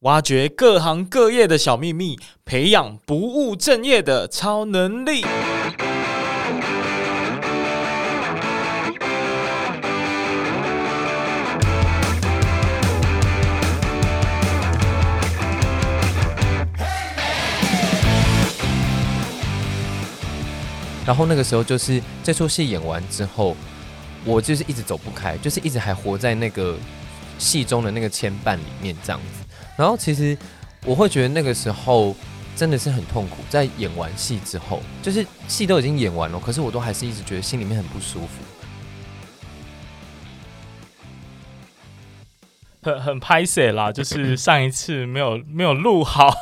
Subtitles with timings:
[0.00, 5.24] 挖掘各行各业的小秘密，培养不务正业的超能力。
[21.06, 23.56] 然后那个时候就是这出戏演完之后，
[24.26, 26.76] 我就是一直走不开，就是一直还活在那个
[27.38, 29.45] 戏中的那个牵绊里面这样子。
[29.76, 30.36] 然后其实
[30.84, 32.16] 我会觉得那个时候
[32.56, 38.28] 真的是很痛苦，在演完戏之后，就是戏都已经演完了，可是我都还是一直觉得心里面很不舒服，
[42.82, 46.32] 很很拍摄啦，就是上一次没有没有录好。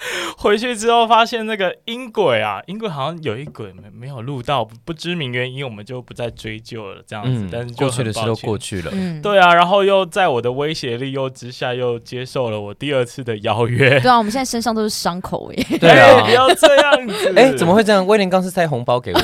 [0.38, 7.44] 回去之后发现那个音轨啊，音轨好像有一轨没没有录到，不知名原因我们就不再追究了，这样子。
[7.44, 8.90] 嗯、但是过去的事都过去了。
[8.94, 13.98] 嗯，对啊，然后又在我的威胁力又之下，又接受了我第二次的邀约。
[14.00, 15.66] 对啊，我们现在身上都是伤口耶。
[15.78, 17.32] 对啊，不要这样子。
[17.36, 18.06] 哎，怎么会这样？
[18.06, 19.20] 威廉刚是塞红包给我。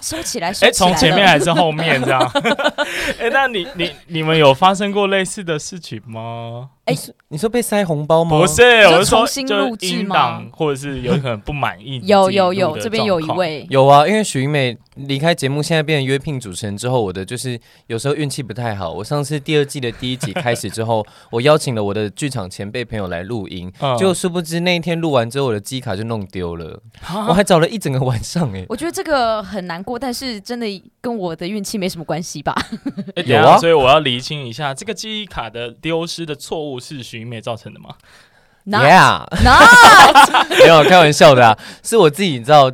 [0.00, 2.22] 收起来，哎，从前面还是后面这样？
[3.18, 6.70] 哎，那你你你们有发生过类似的事情吗？
[6.88, 6.96] 哎，
[7.28, 8.38] 你说被塞红包吗？
[8.38, 10.42] 不是，我是新录制吗？
[10.52, 12.00] 或者是有可能不满意？
[12.08, 18.90] 有有有，这边有一位有啊，因为许英美离开节目，现在变成约聘主持人之后，我的就是有时候运气不太好。
[18.90, 26.80] 我上次第二季的第一集开始之后， 我邀请了我的剧场前辈朋友来录音，结果殊不知那一天录完之后，我的机卡就弄丢了，
[27.28, 28.64] 我还找了一整个晚上哎。
[28.66, 30.66] 我觉得这个很难过，但是真的
[31.02, 32.54] 跟我的运气没什么关系吧？
[33.26, 36.77] 有啊，所以我要厘清一下，这个记忆卡的丢失的错误。
[36.80, 37.94] 是许英美造成的吗
[38.66, 39.24] ？Yeah，
[40.58, 42.70] 没有开玩笑的啊，是我自己，你知道。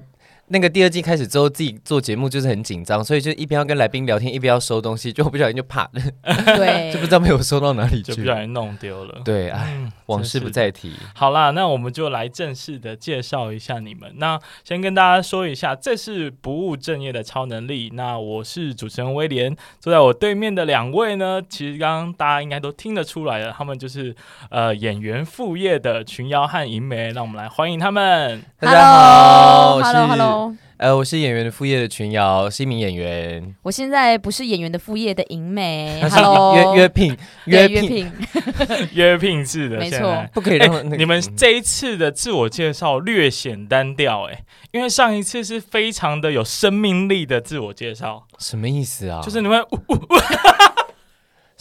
[0.48, 5.90] 那个第二季开始之后，自己做节目就是很紧张，所以就一边要跟来宾聊天，一边要收东西，就不小心就怕了，
[6.22, 9.22] 对， 就不知道没有收到哪里去，就不小心弄丢了。
[9.24, 10.92] 对，哎，往事不再提。
[11.14, 14.12] 好啦，那我们就来正式的介绍一下你们。
[14.16, 17.90] 那先跟大家说一下，这是不务正业的超能力。
[17.94, 24.14] 那我是主持人威廉，坐在我对面的两位呢，其实刚刚大家应该都听得出来了，他们就是
[24.50, 27.04] 呃演员副业的群妖和银梅。
[27.14, 28.42] 让我们来欢迎他们。
[28.58, 30.43] 大家好，Hello，Hello，Hello。
[30.76, 33.54] 呃，我是演员的副业的群瑶，是一名演员。
[33.62, 38.12] 我现在不是演员的副业的银美， Hello，约约聘，约约聘，
[38.92, 49.20] 约聘制的，没错，不可以让、欸、你们这一次的自我介绍略显单调，哎，因为上一次是非常的有生命力的自我介绍，什么意思啊？
[49.22, 49.64] 就是你们。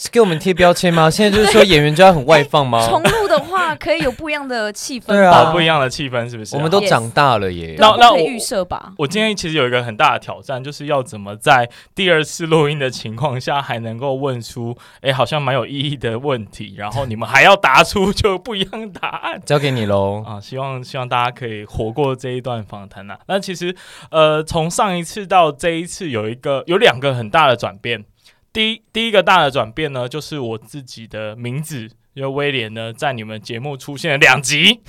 [0.04, 1.10] 是给我们贴标签吗？
[1.10, 2.86] 现在就是说演员就要很外放吗？
[2.90, 6.58] 重录的话可以有不一样的气氛，对啊，不一样的气氛是不是？
[6.58, 7.76] 我们都长大了耶。
[7.78, 8.92] 那那我预设吧。
[8.98, 19.42] 我今天其实有一个很大的挑战，就是要怎么在第二次录音的情况下还能够问出，哎，好像蛮有意义的问题，然后你们还要答出就不一样的答案。
[19.46, 20.38] 交给你喽啊！
[20.42, 23.16] 希望希望大家可以活过这一段访谈呐。
[23.28, 23.74] 那其实
[24.12, 28.04] 呃，从上一次到这一次，有一个有两个很大的转变。
[28.54, 34.82] 第一第一个大的转变呢，就是我自己的名字，因为威廉呢，在你们节目出现了两集。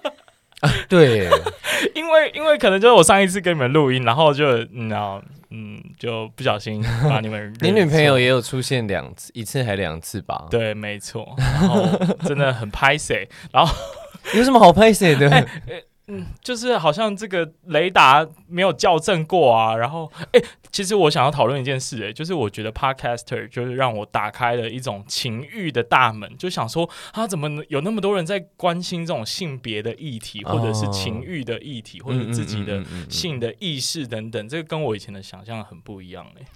[0.60, 1.28] 啊、对，
[1.94, 7.54] 因为因为可能就是我上一次跟你们录音，然后就嗯，然后嗯，就不小心把你们。
[7.60, 10.46] 你女朋友也有出现两次，一次还两次吧？
[10.50, 11.34] 对，没错。
[11.36, 11.86] 然后
[12.26, 13.74] 真的很拍谁，然后
[14.34, 15.28] 有什么好拍谁的？
[15.30, 20.40] 欸嗯，就是好像这个雷达没有校正过啊，然后哎，
[20.70, 36.46] 其实我想要讨论一件事，哎，就是我觉得 Podcaster 就是让我打开了一种情欲的大门，就想说啊，怎么有那么多人在关心这种性别的议题，或者是情欲的议题，或者自己的性的意识等等，这个跟我以前的想象很不一样，哎。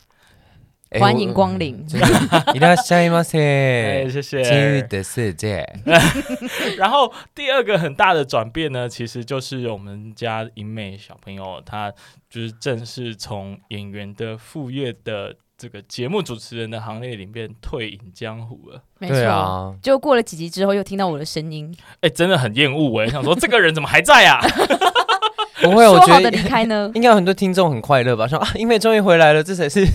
[1.00, 1.86] 欢迎光临，
[2.54, 4.10] いらっしゃいませ。
[4.10, 4.44] 谢 谢。
[4.44, 5.68] 情欲的世界。
[6.78, 11.92] 然后第二个很大的转变呢，其实就是我们家银美小朋友，她
[12.30, 18.82] 就是正式从演员的副业的这个节目主持人的行列里面退隐江湖了。
[19.00, 24.40] 没错啊，就过了几集之后，又听到我的声音，哎，真的很厌恶哎，想说这个人怎么还在啊？
[25.61, 28.27] 不会，我觉得离开呢， 应该有很多听众很快乐吧？
[28.27, 29.87] 说啊，因为终于回来了，这才是。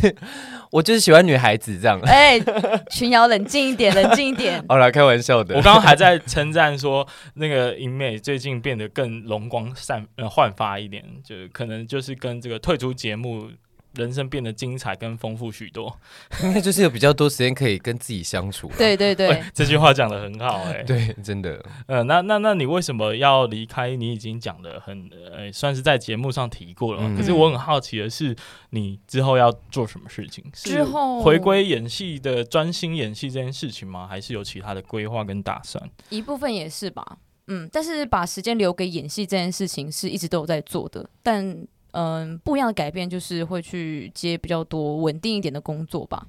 [0.71, 1.97] 我就是喜欢女孩子这样。
[2.01, 2.43] 哎、欸，
[2.89, 4.61] 群瑶冷静一点， 冷静一点。
[4.67, 5.55] 好啦，开玩笑的。
[5.55, 13.47] 我刚刚还在称赞说，那个英妹最近变得更容光散呃焕发一点，就是可能就是跟这个退出节目
[13.95, 15.97] 人生变得精彩跟丰富许多。
[16.43, 18.69] 应该就是有比较多时间可以跟自己相处。
[18.77, 20.83] 对对对， 这句话讲的很好哎、欸。
[20.85, 21.63] 对，真的。
[21.87, 23.95] 呃，那那那你为什么要离开？
[23.95, 27.01] 你已经讲的很呃，算是在节目上提过了。
[27.03, 28.35] 嗯、可是我很好奇的是，
[28.69, 30.43] 你之后要做什么事情？
[30.53, 34.07] 之后回归演戏的专心演戏这件事情吗？
[34.07, 35.89] 还是有其他的规划跟打算？
[36.09, 37.17] 一部分也是吧。
[37.47, 41.55] 嗯，但是把时间留给演戏这件事情是一直都有在做的，但
[41.95, 46.27] 嗯、呃，不一样的改变就是会去接比较多稳定一点的工作吧。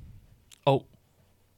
[0.65, 0.81] 哦，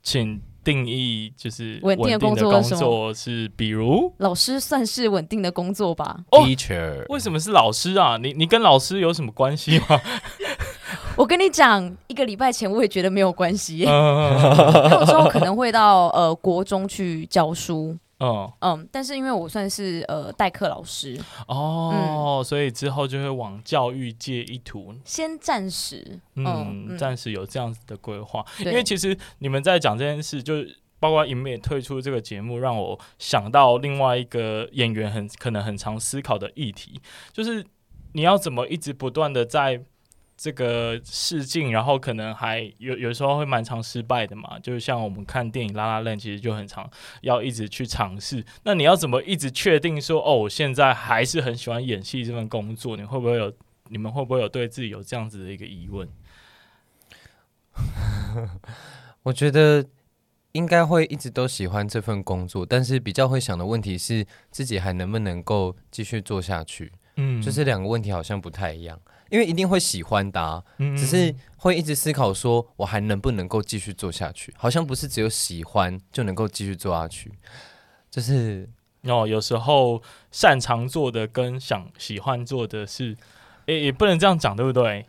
[0.03, 3.15] 请定义就是稳定的工作是什么？
[3.15, 8.17] 是比如老师算是稳定的工作吧？Teacher，为什么是老师啊？
[8.17, 10.01] 你你跟老师有什么关系吗？
[11.17, 17.97] 我跟你讲，一个礼拜前我也觉得没有关系，因为我之后可能会到呃国中去教书。
[18.21, 24.95] 嗯嗯，但是因为我算是呃代课老师哦，嗯、所以之后就会往教育界一途。
[25.05, 28.45] 先暂时，嗯，暂、嗯、时有这样子的规划。
[28.59, 37.01] 因为其实你们在讲这件事，就是包括影美退出这个节目，让我想到另外一个演员很可能很常思考的议题，
[37.33, 37.65] 就是
[38.15, 39.85] 你要怎么一直不断的在。
[40.39, 46.89] 这个试镜，然后可能还有有时候会蛮常失败的嘛，就是像我们看电影《La La Land》，其实就很常
[47.23, 48.45] 要一直去尝试。
[48.63, 52.97] 那你要怎么一直确定说，哦，我现在还是很喜欢演戏这份工作？
[52.97, 53.53] 你会不会有？
[53.91, 56.07] 你们会不会有对自己有这样子的一个疑问？
[59.25, 59.83] 我觉得
[60.53, 66.93] 应该会一直都喜欢这份工作，但是比较会想的问题是自己还能不能够继续做下去？
[67.19, 68.99] 嗯，就是两个问题好像不太一样。
[69.31, 70.65] 因为一定会喜欢的啊，
[70.97, 74.55] 只是会一直思考说，我还能不能够继续做下去？
[74.57, 77.31] 好像不是只有喜欢就能够继续做下去，
[78.11, 78.67] 就是
[79.03, 83.15] 哦，有时候擅长做的跟想喜欢做的是，
[83.67, 85.05] 也也不能这样讲，对不对？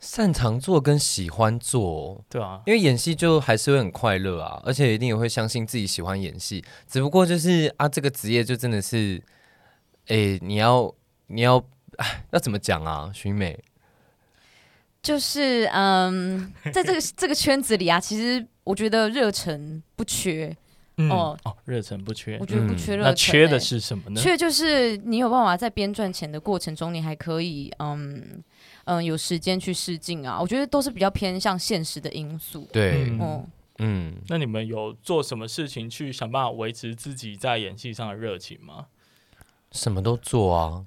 [0.00, 9.22] 擅长做跟喜欢做，对啊，因为演戏就还是会很快乐啊，而且一定也会相信自己喜欢演戏，只不过就是啊，这个职业就真的是，
[10.08, 10.92] 哎，你要
[11.28, 11.64] 你要。
[11.96, 13.10] 哎，要怎么讲啊？
[13.12, 13.58] 徐美，
[15.02, 20.56] 就是嗯， 在这个这个圈子里啊，其实我觉得热忱不缺、
[20.98, 24.20] 嗯、哦哦，热忱不缺，我觉得不缺热忱、欸，那缺的是什么呢？
[24.20, 28.44] 缺就是你有办法在边赚钱的过程中，你还可以嗯
[28.84, 30.40] 嗯有时间去试镜啊。
[30.40, 32.68] 我觉得都是比较偏向现实的因素。
[32.72, 33.46] 对，嗯嗯，
[33.78, 38.86] 嗯，那你们有做什么事情去想办法维持自己在演戏上的热情吗？
[39.72, 40.86] 什么都做啊。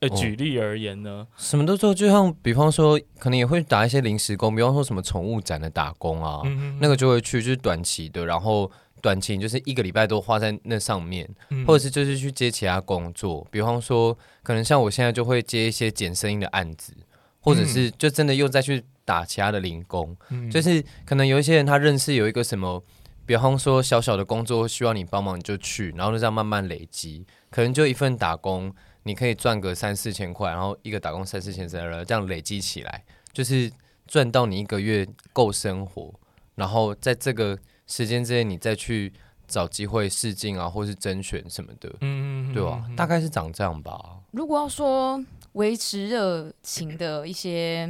[0.00, 6.42] 呃，举例而言呢，哦，什么都做，就像比方说，可能也会打一些临时工，比方说什么宠物展的打工啊，
[6.80, 8.70] 那个就会去，就是短期的，然后
[9.00, 16.92] 短期就是一个礼拜都花在那上面，嗯、或者是就是去接其他工作，比方说，可能像我现在就会接一些剪声音的案子，
[17.40, 22.84] 或者是就真的又再去打其他的零工，嗯、就是可能有一些人他认识有一个什么，
[23.24, 28.74] 比方说小小的工作需要你帮忙，你就去，然后就这样慢慢累积，可能就一份打工。
[29.06, 33.70] 你可以赚个三四千块，然后一个打工三四千，这样累积起来，就是
[34.04, 36.12] 赚到你一个月够生活，
[36.56, 37.56] 然后在这个
[37.86, 39.12] 时间之内，你再去
[39.46, 42.84] 找机会试镜啊，或是甄选什么的，嗯，对吧？
[42.96, 44.18] 大概是长这样吧。
[44.32, 47.88] 如果要说维持热情的一些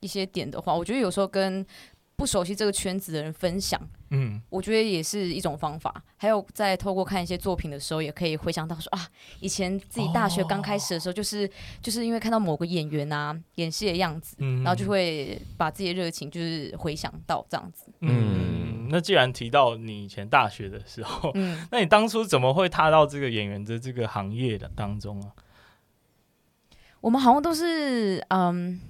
[0.00, 1.64] 一些点的话，我觉得有时候跟
[2.16, 3.80] 不熟悉这个圈子的人分享。
[4.10, 6.02] 嗯，我觉得也是一种方法。
[6.16, 9.08] 还有在透过看一些作品的时候，也可以回想到说啊，
[9.40, 11.50] 以前自己大学刚开始的时候，就是、哦、
[11.82, 17.86] 就是因为看到某个演员啊演戏的样子，嗯、然后就会把自己的热情就是回想到这样子。
[18.00, 25.32] 嗯，那既然提到你以前大学的时候，嗯，那你当初怎么会踏到这个演员的这个行业的当中啊？
[27.00, 28.80] 我们好像都是嗯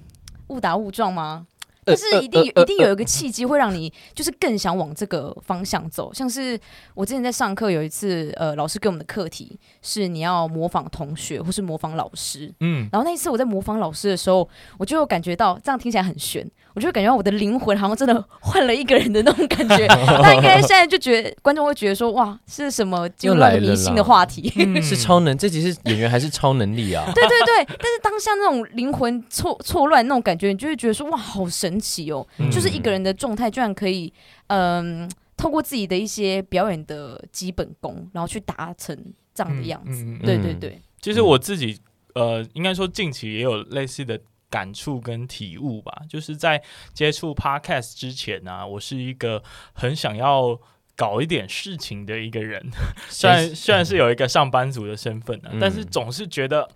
[0.49, 1.47] 误打误撞吗？
[1.87, 6.59] 但是一定一定有一个契机会让你就是更想往这个方向走，像是
[6.95, 16.45] 我之前在上课有一次，呃，老师给我们的课题是你要模仿同学或是模仿老师，嗯，然后那一次我在模仿老师的时候，我就感觉到这样听起来很玄，
[16.77, 19.87] 我就感觉我的灵魂好像真的换了一个人的那种感觉。
[20.23, 24.53] 那应该现在就觉得观众会觉得说，哇，是什么进入了迷信的话题？
[24.83, 25.35] 是超能？
[25.39, 27.05] 这集是演员还是超能力啊？
[27.17, 31.81] 对对对，但是当下那种灵魂错错乱那种感觉，你就会觉得说，哇，好神。
[31.87, 34.13] 奇哦，嗯、就是一个人的状态居然可以，
[34.49, 38.97] 嗯、呃，透过自己的一些表演的基本功，然后去达成
[39.33, 40.03] 这样的样子。
[40.03, 41.79] 嗯嗯、对对对，其实我自己，
[42.15, 44.19] 呃，应该说近期也有类似的
[44.57, 45.93] 感触跟体悟吧。
[46.09, 46.63] 就是在
[46.95, 49.43] 接触 Podcast 之前呢、啊，我是一个
[49.75, 50.59] 很想要
[50.97, 52.71] 搞一点事情的一个人，
[53.11, 56.67] 虽然虽然是有一个上班族的身份呢、啊，嗯、但是总是觉得。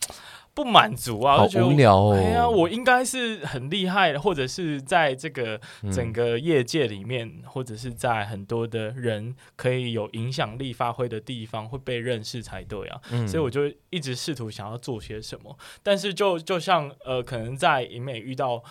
[0.62, 2.14] 不满足啊，好就觉得无聊哦。
[2.14, 5.58] 哎呀，我应该是很厉害的，或者是在这个
[5.90, 13.00] 整个业界里面，嗯、或者是在很多的人可以有影响力发挥的地方会被认识才对啊。
[13.10, 18.62] 嗯、所以我就一直试图想要做些什么，但是就就像呃，可能在影美遇到。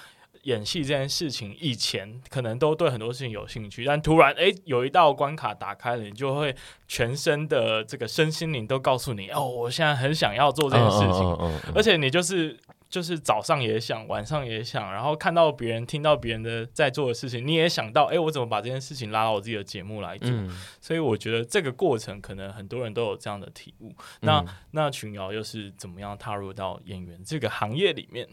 [0.50, 6.56] 演戏这件事情，以前可能都对很多事情有兴趣，但突然哎，有一道关卡打开了，你就会
[6.88, 12.58] 全身的这个身心灵都告诉你哦，我现在很想要做这件事情，嗯嗯嗯、而且你就是
[12.90, 20.30] 就是早上也想，晚上也想，然后看到别人、听到别人的在做的事情，你也想到，哎，我怎么把这件事情拉到我自己的节目来做？
[20.32, 20.50] 嗯、
[20.82, 23.94] 所以我觉得这个过程可能很多人都有这样的体悟。
[24.22, 28.28] 那、嗯、那群瑶又是怎么样踏入到演员这个行业里面？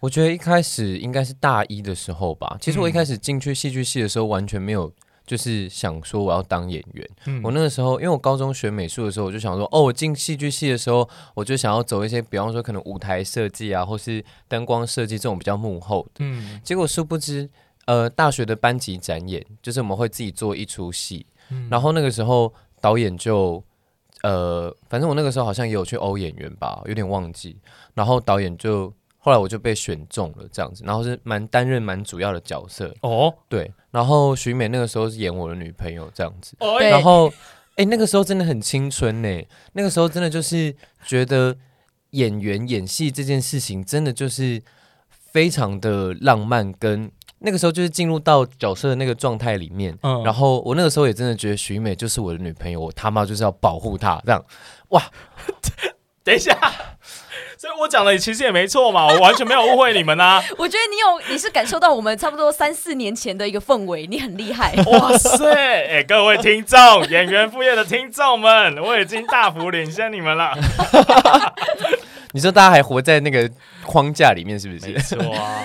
[0.00, 2.56] 我觉得一开始应该是大一的时候吧。
[2.60, 4.92] 其实我一开始进去戏剧系的时候，完全没有
[5.26, 7.08] 就是想说我要当演员。
[7.24, 16.18] 嗯、我那个时候，因为我高中学美术的时候，我就想说，哦，我进戏剧系的时候，我就想要走一些，比方说可能舞台设计啊，或是灯光设计这种比较幕后的。
[16.18, 16.60] 嗯。
[16.62, 17.48] 结果殊不知，
[17.86, 21.26] 呃，大学的班级展演，就是我们会自己做一出戏。
[21.50, 23.64] 嗯、然后那个时候导演就，
[24.22, 27.56] 呃，反正我那个时候好像也有去欧演员吧，有点忘记。
[27.94, 28.92] 然后导演就。
[29.26, 32.94] 后来我就被选中了，这样子，然后是蛮担任蛮主要的角色。
[33.00, 37.28] 哦，对，然后徐美那个时候是演我的女朋友这样子，哦、然后
[37.70, 39.42] 哎、欸，那个时候真的很青春呢，
[39.72, 40.72] 那个时候真的就是
[41.04, 41.56] 觉得
[42.10, 44.62] 演员演戏这件事情真的就是
[45.10, 54.40] 非常的浪漫，跟那个时候就是进入到角色的那个状态里面，嗯，然后我那个时候也真的觉得徐美就是我的女朋友，我他妈就是要保护她，这样，
[54.90, 55.02] 哇，
[56.22, 56.56] 等一下。
[57.58, 60.42] 所以我讲的其实也没错嘛，我完全没有误会你们啊。
[60.58, 64.74] 我觉得你有，你是感受到我们差不多三四年前的一个氛围，你很厉害。
[64.86, 65.50] 哇塞！
[65.50, 70.52] 哎、欸，各位听众， 演员副业的听众们，我已经大幅领先你们了。
[72.32, 73.50] 你说大家还活在那个
[73.86, 74.92] 框架里面，是不是？
[74.92, 75.64] 没错啊。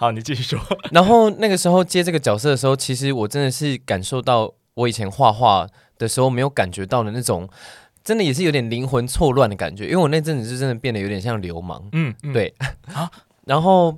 [0.00, 0.58] 好，你继续说。
[0.90, 5.64] 然后那个时候接这个角色的时候，其实我真的是感受到我以前画画
[5.96, 7.48] 的时候没有感觉到的那种。
[8.04, 12.52] 真的也是有点灵魂错乱的感觉，因为我那阵子是真的变得有点像流氓，嗯，嗯对
[12.92, 13.10] 啊。
[13.46, 13.96] 然后，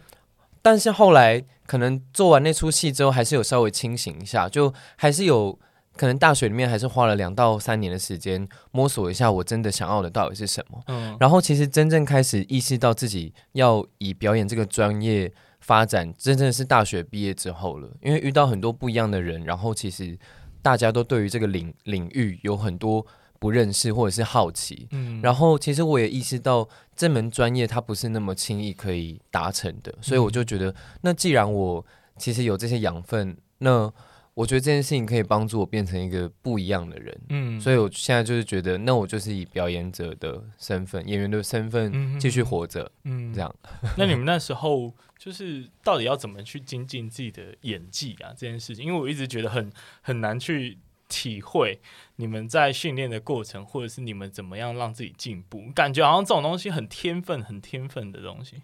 [0.63, 5.59] 但是后来可能做完那出戏之后，还是有稍微清醒一下，就还是有
[5.97, 10.81] 可能大学里面还是花了两到三年的时间摸索一下，我真的想要的到底是什么。
[10.89, 20.19] 嗯，然后其实真正开始意识到自己要以表演这个专业发展，真正是大学毕业之后了，因为遇到很多不一样的人，然后其实
[20.63, 23.07] 大家都对于这个领领域有很多。
[23.45, 31.85] 不认识或者是好奇，嗯，然后其实我也意识到这门专业它不是那么轻易可以达成的，所以我就觉得，那既然我
[32.17, 33.93] 其实有这些养分，那
[34.33, 43.55] 我觉得这件事情可以帮助我变成一个不一样的人，嗯，所以我现在就是觉得，那我就是以表演者的身份、演员的身份继续活着，嗯，这样。
[43.99, 48.31] 那你们那时候就是到底要怎么去精进自己的演技啊？
[48.31, 49.71] 这件事情，因为我一直觉得很
[50.01, 50.79] 很难去。
[51.15, 51.81] 体会
[52.17, 58.63] 你们在训练的过程，或者是你们怎么样让自己进步，感觉好像这种东西很天分，很天分的东西，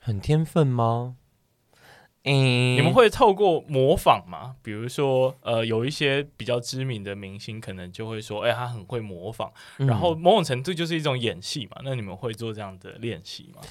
[0.00, 1.14] 很天分吗？
[2.24, 4.56] 嗯，你们会透过模仿吗？
[4.62, 11.80] 比如说，呃，有一些比较知名的明星，可能就会说，哎、欸，他很会模仿，嗯、然后某种程度就是一种演戏嘛。
[11.84, 13.62] 那你们会做这样的练习吗？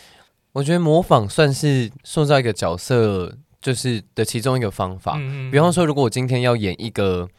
[0.53, 5.17] 我觉得模仿算是塑造一个角色，就是的其中一个方法。
[5.17, 7.29] 嗯嗯，比方说，如果我今天要演一个。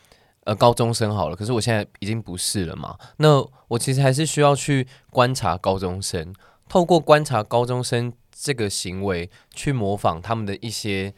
[0.49, 2.97] 呃，高中生好了，可是我现在已经不是了嘛。
[3.19, 6.35] 那我其实还是需要去观察高中生，
[6.71, 11.13] 透过观察高中生这个行为，去模仿他们的一些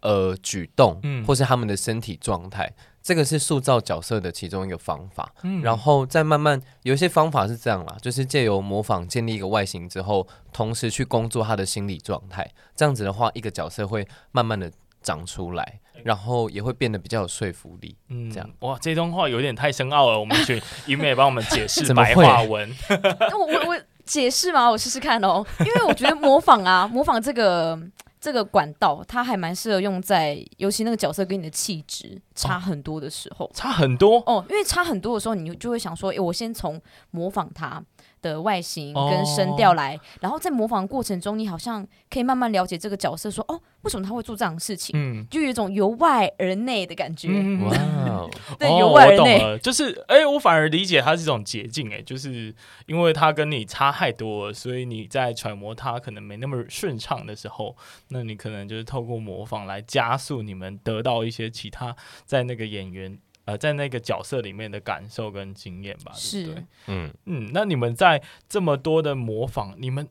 [0.00, 2.72] 呃举动，嗯，或是他们的身体状态。
[3.02, 5.30] 这个是塑造角色的其中一个方法。
[5.42, 12.50] 嗯，然后再慢慢有一些方法是这样啦，就是借由模仿建立一个外形之后，同时去工作他的心理状态。
[12.74, 14.72] 这样子的话，一个角色会慢慢的
[15.02, 15.80] 长出来。
[16.04, 22.70] 然后也会变得比较有说服力，嗯，这样哇，这段话有点太深奥了，我们请于美帮我们解释白话文。
[23.38, 24.70] 我我我解释吗？
[24.70, 27.78] 我试试看哦，因为我觉得模仿啊， 模仿这个
[28.20, 36.80] 这个管道，它还蛮适合用在，尤其那个角色跟你的气质差很多的时候，哦、差很多哦，因为差很多的时候，你就会想说，诶，我先从
[37.12, 37.82] 模仿他
[38.22, 43.60] 的外形跟声调来，哦、然后在模仿过程中，你好像可以慢慢了解这个角色，说哦。
[43.82, 44.92] 为什么他会做这样的事情？
[44.94, 47.28] 嗯，就有一种由外而内的感觉。
[47.30, 47.74] 嗯、哇，
[48.60, 57.74] 对，哦、由外而内，就是哎、欸，我反而理解它是一种捷径，哎，就是因为他跟你差太多了，所以你在揣摩他可能没那么顺畅的时候，
[58.08, 61.96] 那你可能就是透过模仿来加速你们得到一些其他
[62.26, 67.50] 在那个演员呃，在那个角色里面的感受跟经验吧，对不对嗯嗯。
[67.52, 70.08] 那你们在这么多的模仿，你们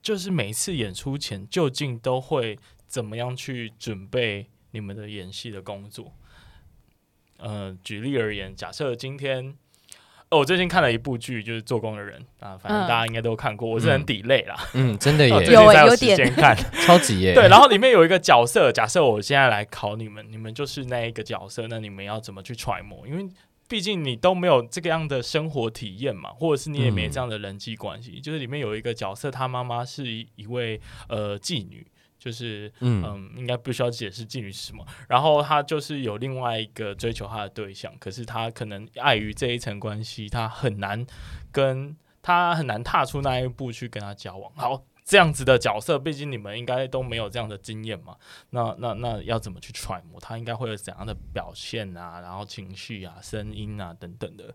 [0.00, 6.12] 就是每次演出前究竟都会怎么样去准备你们的演戏的工作？
[7.38, 9.56] 呃，举例而言，假设今天。
[10.32, 13.68] 哦、我最近看了一部剧，就是《做工的人》啊，反正大家应该都看过。
[13.68, 17.34] 嗯、我是很 delay 啦，嗯，真的 也有有，有时间看 超级耶。
[17.34, 23.06] 对，然后里面有一个角色，假设我现在来考你们，你们就是那一个角色，那你们要怎么去揣摩？
[23.06, 23.28] 因为
[23.68, 28.14] 毕竟你都没有这个样的生活体验嘛，或者是你也没这样的人际关系。
[28.16, 31.86] 嗯、就是里面有一个角色，他妈妈是一一位呃妓女。
[32.22, 34.86] 就是嗯，嗯，应该不需要解释妓女是什么。
[35.08, 41.04] 然后他就是有另外一个追求他的对象，可是他可能碍于这一层关系，他很难
[41.50, 44.52] 跟他很难踏出那一步去跟他交往。
[44.54, 48.14] 好，这样子的角色，毕竟你们应该都没有这样的经验嘛。
[48.50, 52.20] 那那那要怎么去揣摩他应该会有怎样的表现啊？
[52.20, 54.54] 然后情绪啊、声音啊等等的，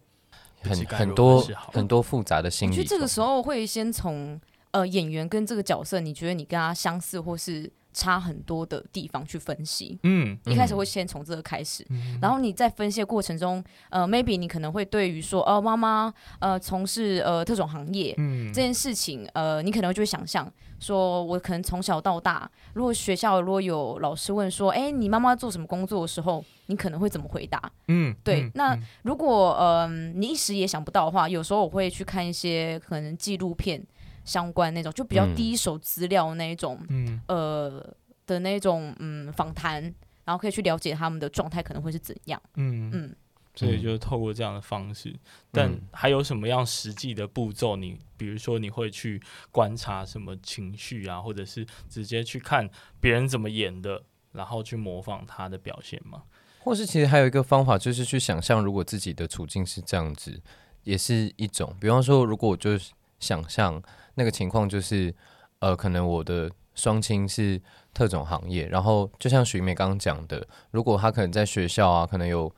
[0.61, 1.41] 很很多
[1.73, 2.71] 很多复杂的心理。
[2.71, 4.39] 我觉得这个时候会先从。
[4.71, 9.97] 呃，演员跟这个角色，你觉得你跟他相似或是差很多的地方去分析？
[10.03, 27.71] 嗯，一开始会先从这个开始，嗯、然后你在分析的过程中，呃，maybe 你可能会对于说，哦，妈妈，呃，从事呃特种行业，嗯，这件事情，呃，你可能就会想象，说我可能从小到大，如果学校如果有老师问说，哎，你妈妈做什么工作的时候，你可能会怎么回答？
[27.87, 28.41] 嗯，对。
[28.41, 33.83] 嗯、那如果呃你一时也想不到的话，有时候我会去看一些可能纪录片。
[34.27, 39.81] 相关那种就比较第一手资料那一种，嗯、呃的那种嗯访谈，
[40.25, 43.15] 然后可以去了解他们的状态可能会是怎样，嗯嗯，嗯
[43.55, 45.09] 所以就是透过这样的方式。
[45.11, 45.19] 嗯、
[45.53, 47.77] 但还有什么样实际的步骤？
[47.77, 52.69] 你比如说你会去观察什么情绪啊，或者是直接去看
[52.99, 54.03] 别人怎么演的，
[54.33, 56.23] 然后去模仿他的表现吗？
[56.59, 60.37] 或是其实还有一个方法，就是去想象如果自己的处境是这样子，
[60.83, 61.73] 也是一种。
[61.79, 62.91] 比方说，如果我就是
[63.21, 63.81] 想象。
[64.17, 65.13] 那个情况就是，
[65.59, 67.61] 呃，可能我的双亲是
[67.93, 72.51] 特种行业，然后就像许美刚刚讲的，如果他可能在学校啊，可能有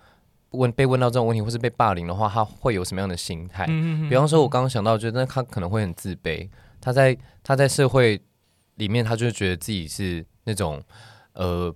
[0.52, 3.66] 问被问到这种问题，或是被霸凌的话，他会有什么样的心态？
[3.68, 4.10] 嗯嗯。
[4.10, 6.50] 比方说，我刚刚想到，觉得他可能会很自卑，
[6.80, 8.22] 他在他在社会
[8.76, 10.82] 里面，他就觉得自己是那种
[11.34, 11.76] 呃。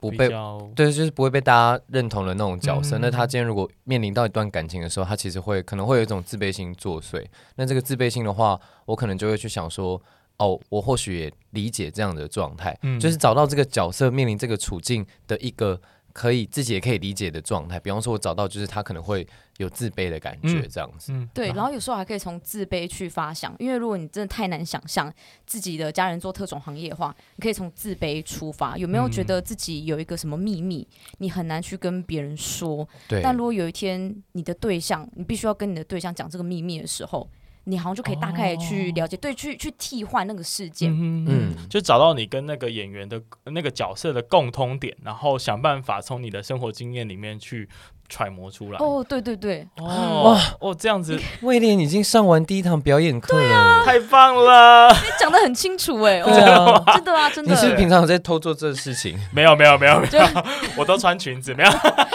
[0.00, 0.28] 不被
[0.74, 2.98] 对，就是不会被大家认同的那种角色。
[2.98, 7.24] 嗯、那他今天如果面临到一段感情的时候，他其实会可能会有一种自卑心作祟。
[7.56, 10.00] 那这个自卑心的话，我可能就会去想说，
[10.38, 15.80] 哦，我或许也理解这样的状态，嗯、就是找到这个角色面临这个处境的一个。
[16.12, 19.26] 可以自己也可以理解的状态，比方说，我找到就是他可能会
[19.58, 21.12] 有自卑的感觉，这样子。
[21.12, 21.48] 嗯，对。
[21.48, 25.12] 然后有时候还可以从自卑去发想，因为如果你真的太难想象
[25.46, 28.76] 自己的家人做特种行业的话，你可以从自卑出发。
[28.76, 30.86] 有没有觉得自己有一个什么秘密，
[31.18, 32.88] 你很难去跟别人说？
[33.08, 33.20] 对。
[33.22, 37.28] 但如果有一天你的对象，你必须要跟你的对象讲这个秘密的时候。
[37.64, 47.68] 你好像就可以大概去了解，哦、对，去去替换那个事件，嗯，嗯，就找到你跟那个演员的那个角色的共通点，然后想办法从你的生活经验里面去
[48.08, 48.78] 揣摩出来。
[48.78, 50.22] 哦，对对对，哦。
[50.24, 57.52] 哇哦，这样子，威廉已经上完第一堂表演课了，啊、太棒了，你讲的很清楚哎，真的啊，真的。
[57.52, 59.18] 你是不是平常有在偷做这个事情？
[59.32, 60.24] 没有没有没有没有，
[60.76, 61.70] 我都穿裙子，没有。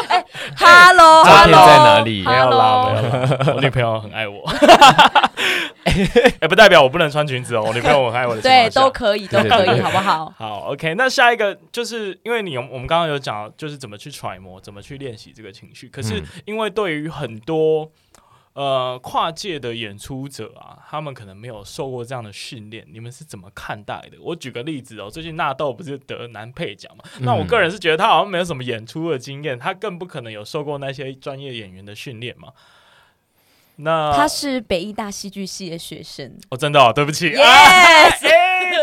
[0.09, 0.23] 哎
[0.57, 2.23] ，Hello，照片在哪里？
[2.25, 4.43] 没有啦，没有啦，我女朋友很爱我。
[6.39, 7.63] 哎，不代表我不能穿裙子哦。
[7.67, 10.33] 我女朋友很爱我的，对，都可以，都可以，好不好？
[10.37, 10.95] 好，OK。
[10.95, 15.87] 那下一个就是因为你，我们刚刚有讲，就是怎么去揣摩，怎么去练习这个情绪。
[15.87, 17.89] 可是因为对于很多
[18.53, 24.17] 呃跨界的演出者啊，他们可能没有受过这样的训练，你们是怎么看待的？
[24.21, 27.03] 我举个例子哦，最近纳豆不是得男配奖嘛？
[27.19, 32.49] 那我个人是觉得他好像没有什么演出的经验，他更不可能有受过那些专业演员的训练嘛。
[33.77, 36.31] 那他是北艺大戏剧系的学生。
[36.49, 38.09] 哦，真的哦，对不起，耶， 哎，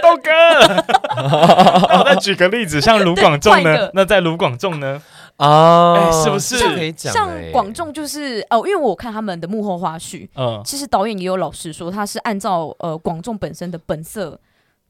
[0.02, 0.30] 豆哥，
[1.88, 3.90] 那我再举个例子，像卢广仲呢？
[3.94, 5.02] 那在卢广仲呢？
[5.36, 6.58] 啊，是不是？
[6.96, 14.38] 像广仲就是哦，因为我看他们的幕后花絮，嗯，其实导演也有老实说，他是按照呃广仲本身的本色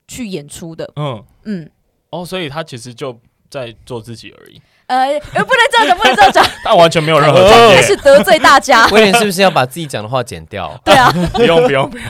[0.09, 1.25] 去演出的，嗯。
[1.45, 1.71] 嗯，
[2.11, 4.61] 哦，所以他其实就在做自己而已。
[4.87, 6.45] 呃，不能这样讲，不能这样讲。
[6.65, 8.87] 他完全没有任何专业，开始得罪大家。
[8.93, 10.79] 威廉是不是要把自己讲的话剪掉？
[10.85, 12.07] 对啊，不用不用不用。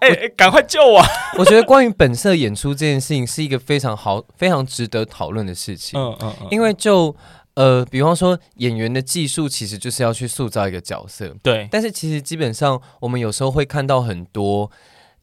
[0.00, 1.02] 哎，赶快救我！
[1.38, 5.98] 我觉得关于本色演出这件事情是一个非常好、非常值得讨论的事情。
[5.98, 6.48] 嗯嗯嗯。
[6.50, 7.14] 因为就
[7.54, 11.34] 呃，比方说演员的技术，其实就是要去塑造一个角色。
[11.42, 11.66] 对。
[11.70, 14.70] 但是其实基本上，我们有时候会看到很多。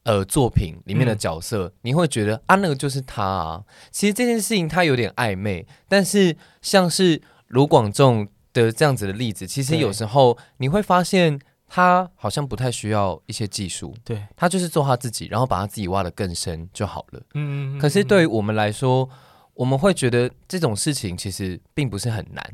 [0.04, 3.64] 呃，作品里面的角色，嗯、你会觉得啊，那个就是他啊。
[3.90, 17.22] 其实这件事情他有点暧昧，但是像是卢广仲的这样子的例子，其实有时候你会发现他好像不太需要一些技术，对，他就是做他自己，然后把他自己挖得更深就好了。
[17.32, 19.08] 嗯，可是对于我们来说，
[19.54, 22.44] 我们会觉得这种事情其实并不是很难，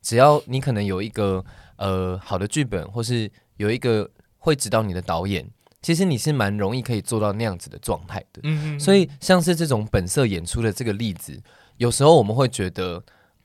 [0.00, 1.44] 只要你可能有一个
[1.76, 5.44] 呃好的剧本，或是有一个会指导你的导演。
[5.82, 11.40] 其实你是蛮容易可以做到那样子的状态的，嗯嗯，所以像是这种本色演出的这个例子，
[11.78, 13.02] 有时候我们会觉得，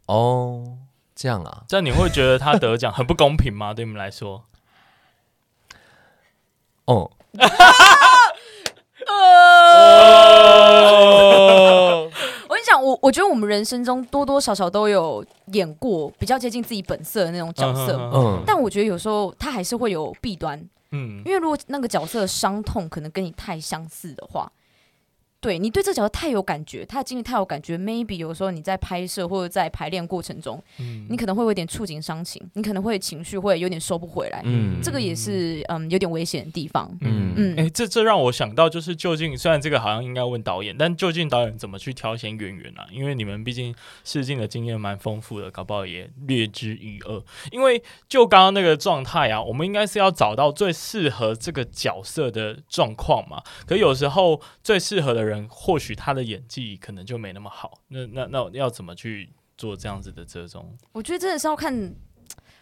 [0.07, 0.77] 哦，
[1.15, 3.73] 这样啊，这样你会觉得他得奖很不公平吗？
[3.73, 4.43] 对你们来说？
[6.85, 7.09] 哦，
[12.47, 20.61] 我跟你讲，我我觉得我们人生中多多少少都有演过比较接近自己本色的那种角色，嗯，但我觉得有时候他还是会有弊端。
[20.95, 24.49] 嗯，因为如果那个角色的伤痛可能跟你太相似的话。
[25.41, 42.87] 对，你对这角色太有感觉，他的经历太有感觉，maybe 有时候你在拍摄或者在排练过程中，嗯，你可能会有点触景伤情，你可能会情绪会有点收不回来，嗯，这个也是嗯有点危险的地方，嗯嗯，哎，这这让我想到就是究竟虽然这个好像应该问导演，但究竟导演怎么去挑选演员啊？
[42.91, 47.21] 因为你们毕竟试镜的经验蛮丰富的，搞不好也略知一二。
[47.51, 55.34] 因为就刚刚那个状态啊，我们应该是要找到最适合这个角色的状况嘛，可有时候最适合的人。
[55.49, 60.71] 或许他的演技可能就没那么好，那那那要怎么去做这样子的折中？
[60.91, 61.73] 我觉得真的是要看，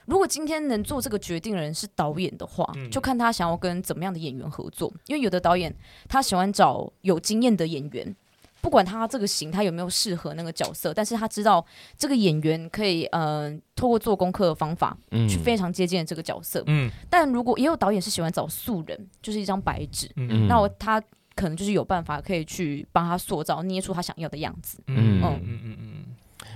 [0.06, 4.94] 如果今天能做这个决定的人是导演的话，嗯、就看他想要跟怎么样的演员合作。
[5.08, 5.74] 因为有的导演
[6.08, 8.16] 他喜欢找有经验的演员，
[8.62, 11.66] 不管他这个型他有没有适合那个角色，但是他知道
[11.98, 14.96] 这个演员可以嗯、呃，透过做功课的方法，
[15.28, 16.64] 去非常接近这个角色。
[16.68, 21.02] 嗯，但如果也有导演是喜欢找素人，就是一张白纸，嗯，那我他。
[21.36, 24.78] 可能就是有办法可以去帮他塑造、捏出他想要的样子。
[24.88, 26.06] 嗯嗯嗯嗯嗯，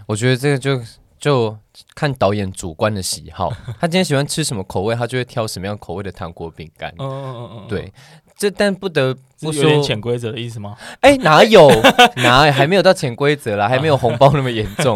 [0.06, 0.82] 我觉得这个就
[1.20, 1.58] 就
[1.96, 6.94] 看导演主观的喜好， 他今天喜欢吃什么口味，他就会挑什么样口味的糖果饼干。
[7.00, 7.92] 嗯嗯嗯嗯，对，
[8.36, 10.78] 这但不得不说，有点潜规则的意思吗？
[11.02, 11.68] 哎、欸，哪有
[12.18, 14.96] 哪还没有到潜规则啦，还没有红包那么严重。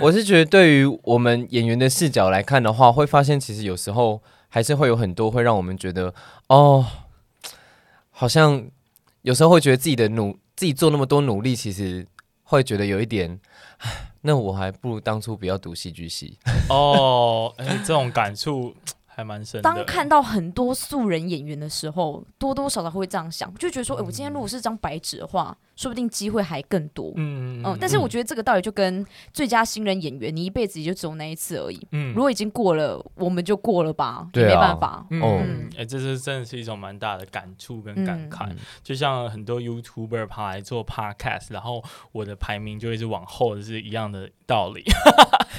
[0.00, 6.14] 我是觉得，对于我们演员的视角来看的话，会发现其实有时候还是会有很多会让我们觉得，
[6.46, 6.86] 哦，
[8.10, 8.64] 好像。
[9.22, 12.06] 有时候会觉得自己的努自己做那么多努力，其实
[12.42, 13.40] 会觉得有一点，
[14.22, 16.38] 那我还不如当初不要读戏剧系。
[16.68, 18.74] 哦，哎，这种感触。
[19.14, 19.62] 还蛮深的。
[19.62, 27.12] 当看到很多素人演员的时候，多多少少会这样想，就觉得说，哎、欸，我今天如果是张白纸的话，说不定机会还更多。
[27.16, 27.76] 嗯嗯。
[27.80, 31.86] 但是我觉得这个道理就跟最佳新人演员，你一辈子也就只有那一次而已。
[31.92, 32.14] 嗯。
[32.14, 35.06] 如果已经过了，我们就过了吧，对啊、没办法。
[35.10, 38.46] 嗯欸，这是真的是一种蛮大的感触跟感慨。
[38.50, 44.84] 嗯、就像很多 YouTuber 跑来做 Podcast，然后我的排名就会是往后，是一样的道理。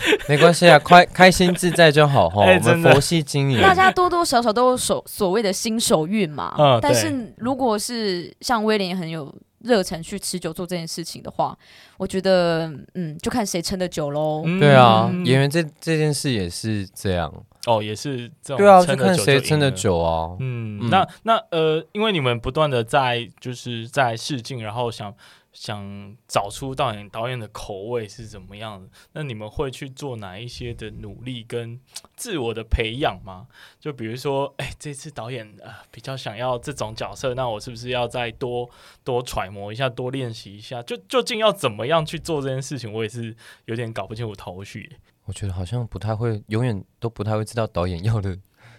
[0.28, 2.46] 没关系啊，开开心自在就好哈。
[2.46, 6.56] 欸、我们佛系经营，大家多多少少都有所所谓的新手运嘛。
[6.58, 11.58] 嗯， 但是如果是像威廉很有热忱去持久做这件事情的话，
[11.98, 14.44] 我觉得嗯，就看谁撑得久喽。
[14.46, 17.34] 嗯、对啊，演员这这件事也是这样
[17.66, 20.36] 哦，也是这种对啊，就看谁撑得久啊。
[20.40, 25.14] 嗯，嗯那那呃，因为你们不断的在就是在试镜，然后想。
[25.54, 28.90] 想找出导演导演的口味是怎么样的？
[29.14, 31.80] 那你们会去做哪一些的努力跟
[32.16, 33.48] 自我的培养吗？
[33.80, 38.70] 就比如说，哎、这次导演呃比较想要这种角色，那我是不是要再多
[39.04, 40.82] 多揣摩一下，多练习一下？
[40.84, 42.92] 就究竟要怎么样去做这件事情？
[42.92, 43.36] 我也是
[43.66, 44.98] 有点搞不清楚头绪。
[45.26, 48.38] 我觉得好像不太会，永远都不太会知道导演要的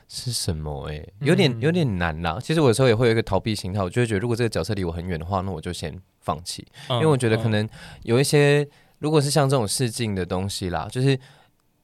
[0.09, 0.89] 是什么。
[0.89, 2.39] 哎，有点有点难啦。
[2.43, 6.01] 其实我有时候也会有一个逃避心态，我就会觉得如果这个角色离我很远的话，那我就先。
[6.25, 7.69] 放弃，因为我觉得可能
[8.03, 8.67] 有一些，
[9.01, 11.21] 如果是像这种试镜的东西啦，就是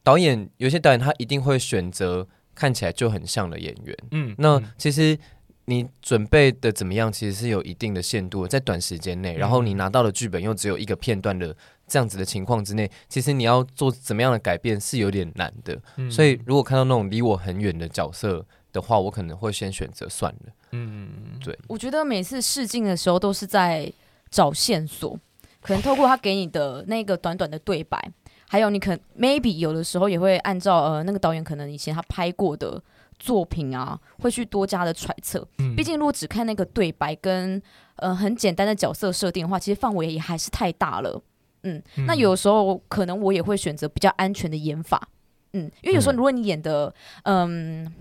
[0.03, 5.19] 导演有些导演他一定会选择看起来就很像的演员，嗯，那其实
[5.67, 11.55] 你准备的怎么样，其实是有一定的限度，在短时间内，然后你拿到的剧本又只有一个片段的
[11.91, 15.79] 这样子的情况之内，其实你要做怎么样的改变是有点难的，
[16.11, 23.93] 所以如果看到那种离我很远的角色的话，我可能会先选择算了，嗯，对，我觉得每次试镜的时候都是在。
[24.33, 25.19] 找线索，
[25.61, 28.01] 可能透过他给你的那个短短的对白，
[28.49, 32.81] 还有你可能 maybe 有的时候也会按照呃那个导演可能以前他拍过的
[33.19, 35.45] 作品啊，会去多加的揣测。
[35.59, 37.61] 嗯，毕竟如果只看那个对白跟
[37.97, 41.21] 呃很简单的角色设定的话，其实范围也还是太大了。
[41.63, 45.09] 嗯，嗯，那有时候可能我也会选择比较安全的演法。
[45.53, 46.95] 嗯，因为有时候如果你演的
[47.25, 47.93] 嗯。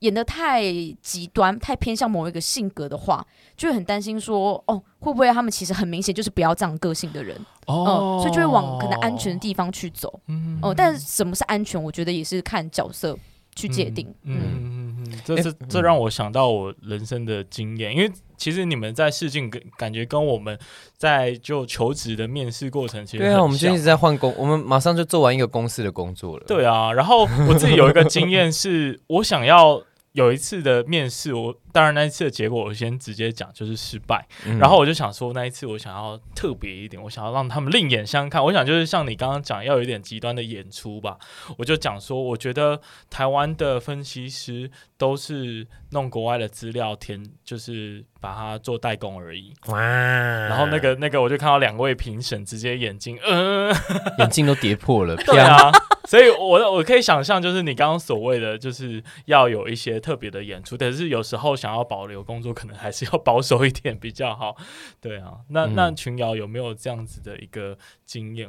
[0.00, 0.62] 演的太
[1.00, 7.34] 极端，太偏向某一个性格的话，就会很担心说，哦，会不会他们其实很明显就是不要这样个性的人，
[7.66, 13.18] 哦、嗯，所以就会往可能安全的地方去走，嗯，哦、嗯，但是什么是安全，我觉得也是看角色
[13.54, 14.85] 去界定，嗯。
[15.10, 20.58] 嗯这是这让我想到我人生的经验，因为其实你们在试镜跟感觉跟我们
[20.96, 26.44] 在就求职的面试过程其实对啊，我们就一直在换工，我们马上就做完一个公司的工作了。
[26.46, 31.54] 对啊，然后我自己有一个经验是，我想要有一次的面试，我。
[31.76, 34.26] 当然，那一次的结果我先直接讲，就是失败。
[34.46, 38.42] 嗯、然后我就想说，那一次我想要特别一点，我想要让他们另眼相看。
[38.42, 41.18] 我想就是像你刚刚讲，要有一点极端的演出吧。
[41.58, 49.52] 我就讲说，我觉得台湾的分析师都是弄国外的资料填，就是把它做代工而已。
[49.66, 49.78] 哇！
[49.78, 53.76] 然后那个那个，我就看到两位评审直接眼睛，嗯、呃，
[54.20, 55.14] 眼镜都跌破了。
[55.14, 55.70] 对啊，
[56.08, 61.65] 所以我我可以想象，就是你刚刚所谓的，就是要有一些特别的演出，但是有时候想。
[61.66, 64.56] 想要保留工作，可能还是要保守一点比较好。
[65.02, 68.48] 对啊，那、嗯、那群瑶有没有这样子的一个经验？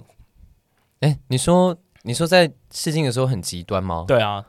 [0.99, 4.05] 哎、欸，你说你说在试镜的时候很极端吗？
[4.07, 4.45] 对啊，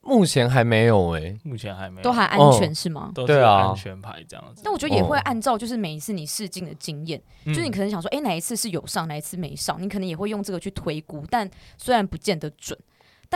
[0.00, 3.12] 目前还没有哎、欸，目前还没有，都还安全、哦、是吗？
[3.14, 4.62] 都是安全牌这样子。
[4.64, 11.48] 但我觉得也会按照就是每一次你试镜的经验，嗯、就是你可能想说，哎、欸，哪一次是有上，哪一次没上，你可能也会用这个去推估，但
[11.78, 12.76] 虽然不见得准。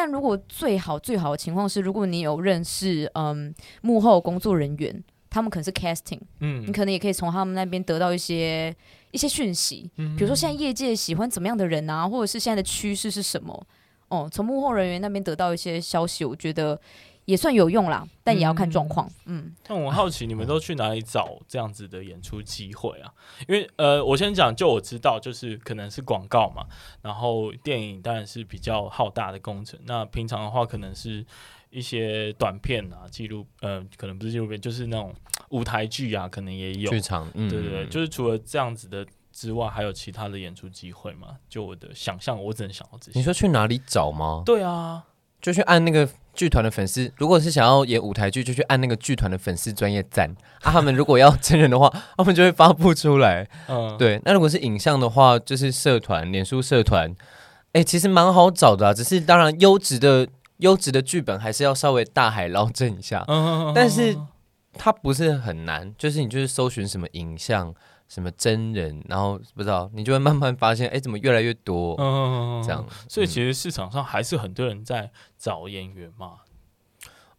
[0.00, 8.72] 但如果最好最好的情况是，如果你有认识嗯幕后工作人员，他们可能是 casting，嗯，你可能也可以从他们那边得到一些
[9.10, 13.66] 一些讯息，嗯，比如说现在业界喜欢怎么样的人啊，或者是现在的趋势是什么，
[14.06, 16.80] 哦，从幕后人员那边得到一些消息，我觉得。
[17.28, 19.06] 也算有用啦，但也要看状况。
[19.26, 23.12] 嗯，但我好奇你们都去哪里找这样子的演出机会啊？
[23.46, 26.64] 因为呃，我先讲，就我知道，就是可能是广告嘛，
[27.02, 29.78] 然后电影当然是比较浩大的工程。
[29.84, 31.22] 那平常的话，可能是
[31.68, 35.14] 一些短片啊，记录呃，可能不是纪录片，就是那种
[35.50, 37.30] 舞台剧啊，可能也有剧场。
[37.34, 41.36] 嗯，对对对，就是除了这样子的之外，还有其他的演出机会吗？
[41.46, 43.18] 就我的想象，我只能想到这些。
[43.18, 44.42] 你说去哪里找吗？
[44.46, 45.04] 对啊。
[45.40, 46.04] 就去按那个
[46.38, 50.30] 剧团的粉丝，如果是想要演舞台剧，就去按那个剧团的粉丝专业赞。
[50.62, 53.48] 啊，他们如果要真人的话， 他们就会发布出来。
[53.66, 54.22] 嗯，对。
[54.24, 57.10] 那如果是影像的话，就是社团、脸书社团，
[57.72, 58.94] 哎、欸，其实蛮好找的啊。
[58.94, 63.24] 只是当然，优质的优质的剧本还是要稍微大海捞针一下。
[63.26, 64.16] 嗯，但是
[64.74, 67.74] 它不是很难，就是你就是搜寻什么影像。
[68.08, 71.94] 什么真人，然后不知道，你就会慢慢发现， 哎，怎么越来越多？
[71.98, 72.84] 嗯，这样。
[73.08, 76.38] 所以其实市场上还是很多人在找演员嘛。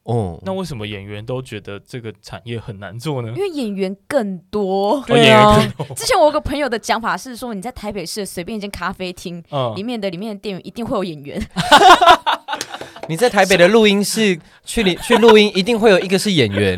[0.03, 3.29] 哦，那为什么演员都觉得这个产业很难做呢？
[3.35, 5.03] 因为演员更多。
[5.05, 5.59] 对啊。
[5.95, 9.43] 之前我有个朋友的讲法是说，你在台北市随便一间咖啡厅，
[9.75, 11.39] 里面的里面的店员一定会有演员。
[13.07, 16.75] 你在台北的录音室去里去录音，一定会有一个是演员。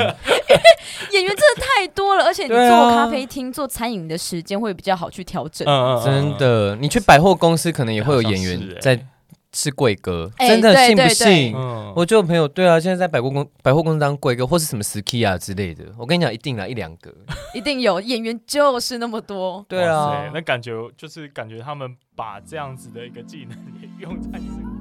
[1.11, 5.67] 演员真的太多了，而且你做咖啡厅、啊、做餐饮的时间会比较好去调整。
[5.67, 9.07] 嗯、真的，你去百货公司可能也会有演员在
[9.53, 11.53] 是贵哥，真的信不信？
[11.93, 15.83] 我就有朋友对啊，现在在百货公百货公司当贵哥，或是什么 ski 啊之类的。
[15.97, 17.13] 我跟你讲，一定来一两个，
[17.53, 19.65] 一定有演员就是那么多。
[19.67, 24.80] 对啊，那感觉就是感觉他们把这样子的一个技能也用在这个。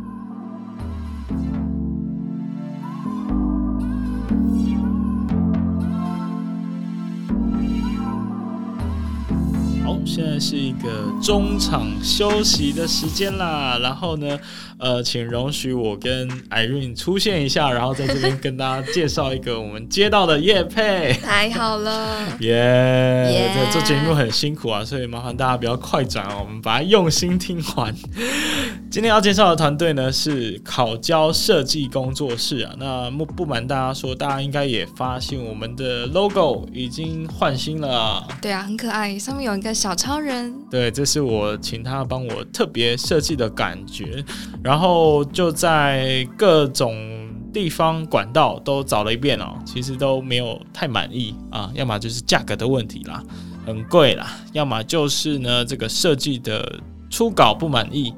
[10.04, 10.88] 现在是一个
[11.22, 13.78] 中场休息的时间啦。
[13.80, 14.38] 然后呢，
[14.80, 21.12] 呃，请容许我跟 Irene 出现一下，然后在这边跟大家介绍一个我们接到的叶配。
[21.22, 23.50] 太好了， 耶！
[23.54, 27.94] 这做节目很辛苦啊，所以麻烦大家不要快转哦，我们把它用心听完。
[28.90, 32.74] 今天要介绍的团队呢是考焦设计工作室啊。
[32.78, 38.26] 那不不瞒大家说，大家应该也发现我们的 logo 已经换新了。
[38.40, 39.70] 对啊，很可爱，上面有一个。
[39.80, 44.22] 小超人，对，这是我请他帮我特别设计的感觉，
[44.62, 46.94] 然后就在各种
[47.52, 53.22] 地方管道都找了一遍哦，其实都没有太满意啊，要么就是价格的问题啦，
[53.66, 58.14] 很贵啦，要么就是呢这个设计的初稿不满意，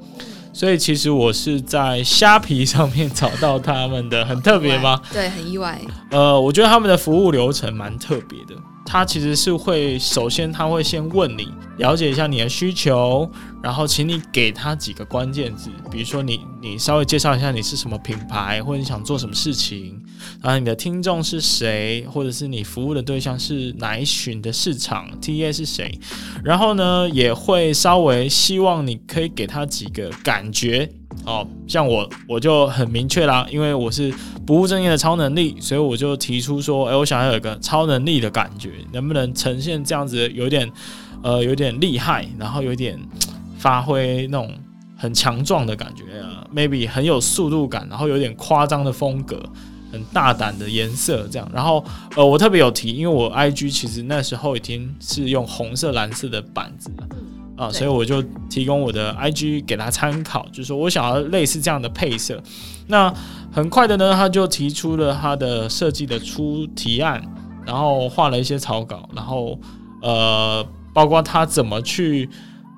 [0.53, 5.01] 所以其实我是在虾皮上面找到他们的，很特别吗？
[5.13, 5.81] 对，很意外。
[6.11, 8.55] 呃，我觉得他们的服务流程蛮特别的。
[8.85, 13.31] 他其实是会首先他会先问你，了解一下你的需求，
[13.63, 20.03] 然后请你给他几个关键字，比如说你你稍微介绍一下你是什么品牌，或者你想做什么事情，
[20.43, 25.99] 然后你的听众是谁，或者是你服务的对象是哪一群的市场，TA 是谁，
[26.45, 30.91] 然后呢也会稍微希望你可以给他几个感觉。
[31.25, 34.13] 哦，像我我就很明确啦，因为我是
[34.47, 40.71] 不务正业的超能力，所以我就提出说，哎，我想要有个超能力的感觉，能不能呈现这样子，有点
[41.23, 42.99] 呃有点厉害，然后有点
[43.59, 44.53] 发挥那种
[44.97, 49.41] 很强壮的感觉啊，maybe 很有速度感，然后有点夸张的风格。
[49.93, 51.85] 很大胆的颜色，这样，然后
[52.17, 57.07] 呃，我特别有提，因为我 IG 其实那时候已经是用红色、蓝色的板子了
[57.57, 62.43] 啊，所以我就提供我的 IG 给他参考，就是说我想要类似这样的配色。
[62.87, 63.13] 那
[63.53, 67.23] 很快的呢，他就提出了他的设计的初提案，
[67.67, 69.59] 然后画了一些草稿，然后
[70.01, 72.29] 呃，包括他怎么去。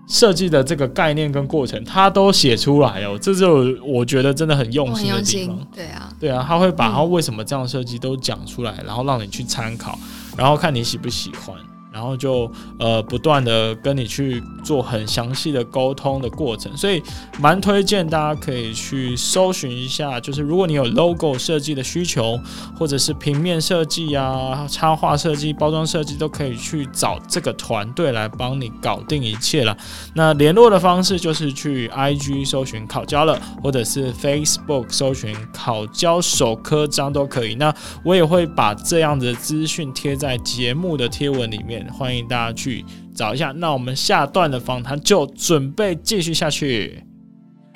[0.06, 5.58] 设计的这个概念跟过程，他都写出来哦，这就我觉得真的很用心的地方。
[5.74, 9.98] 对啊，对啊，他会把他为什么这样设计都讲出来，然后让你去参考，
[10.36, 11.56] 然后看你喜不喜欢。
[11.94, 17.00] 然后就呃不断的跟你去做很详细的沟通的过程，所以
[17.38, 22.36] 蛮推荐大家可以去搜寻一下，就是如果你有 logo 设计的需求，
[22.76, 29.76] 或者是平面设计啊、插画设计、包装设计，都可以去找这个团队来帮你搞定一切了。
[30.14, 37.54] 那联络的方式就是去 IG 搜寻考交了，或者是 Facebook 搜寻考交手科章都可以。
[37.54, 41.83] 那我也会把这样的资讯贴在节目的贴文里面。
[41.92, 43.52] 欢迎大家去找一下。
[43.52, 47.04] 那我们下段的访谈就准备继续下去。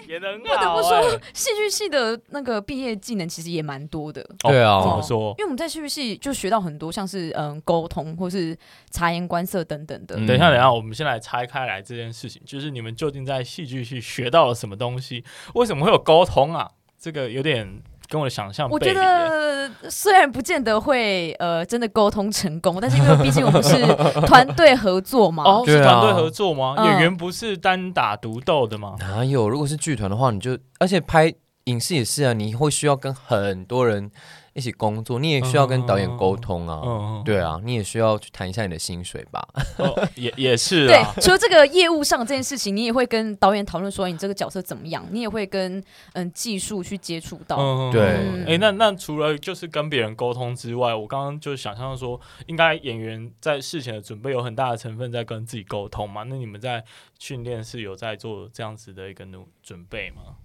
[0.09, 4.27] 也能不得不说，戏剧系的那个毕业技能其实也蛮多的。
[4.39, 5.35] 对啊，怎么说？
[5.37, 8.57] 因为我们在戏剧系就学到很多，像是嗯沟通或是
[8.91, 10.17] 察言观色等等的。
[10.17, 15.23] 等一下，等一下，我们先来拆开来这件事情，就是你们究竟在戏剧系学到了什么东西？
[15.55, 16.71] 为什么会有沟通啊？
[16.99, 17.83] 这个有点。
[18.09, 23.85] 跟我的想象，我觉得虽然不见得会呃真的沟通成功， 但是因为毕竟我们是
[24.27, 26.75] 团队合作嘛，哦，是团队合作吗？
[26.77, 28.97] 啊、演员不是单打独斗的吗？
[28.99, 29.49] 哪有？
[29.49, 31.33] 如果是剧团的话，你就而且拍
[31.65, 34.11] 影视也是啊，你会需要跟很多人。
[34.59, 39.47] 一起工作，你也需要跟导演沟通啊，嗯、对啊，你也需要去谈一下你的薪水吧，
[39.79, 41.13] 哦、也也是啊。
[41.15, 45.81] 对，除了这个业务上这件事情，你也会跟导演讨论说你这个角色怎么样，你也会跟
[46.15, 47.57] 嗯技术去接触到。
[47.57, 56.25] 嗯、对，哎、嗯欸，那那除了就是跟别人沟通之外，我刚刚就想象说，应该演员在事前的准备有很大的成分在跟自己沟通嘛？
[56.25, 56.83] 那你们在
[57.21, 60.38] 训练是有在做这样子的一个努准备吗？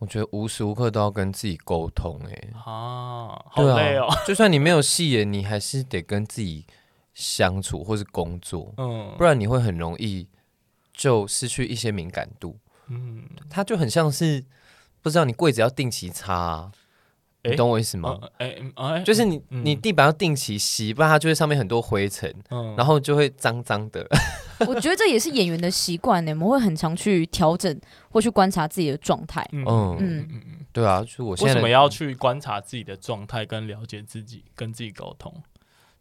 [0.00, 4.08] 我觉得无时无刻都要跟自己沟通，哎，啊，好累哦。
[4.26, 6.66] 就算你没有戏演，你还是得跟自己
[7.14, 10.26] 相处或是工作，嗯，不然你会很容易
[10.94, 12.58] 就失去一些敏感度。
[12.88, 14.42] 嗯，它就很像是
[15.02, 16.72] 不知道你柜子要定期擦啊。
[17.42, 18.18] 你懂我意思吗？
[18.38, 22.34] 哎，就是你，你地板要定期洗，不然它就会上面很多灰尘，
[22.76, 24.06] 然后就会脏脏的。
[24.68, 27.78] 我觉得这也是演员的习惯呢，我们会很常去调整
[28.10, 29.46] 或去观察自己的状态。
[29.52, 30.42] 嗯嗯嗯，
[30.72, 35.32] 对啊，就我现在为什么要去观察自己的状态，跟了解自己，跟自己沟通？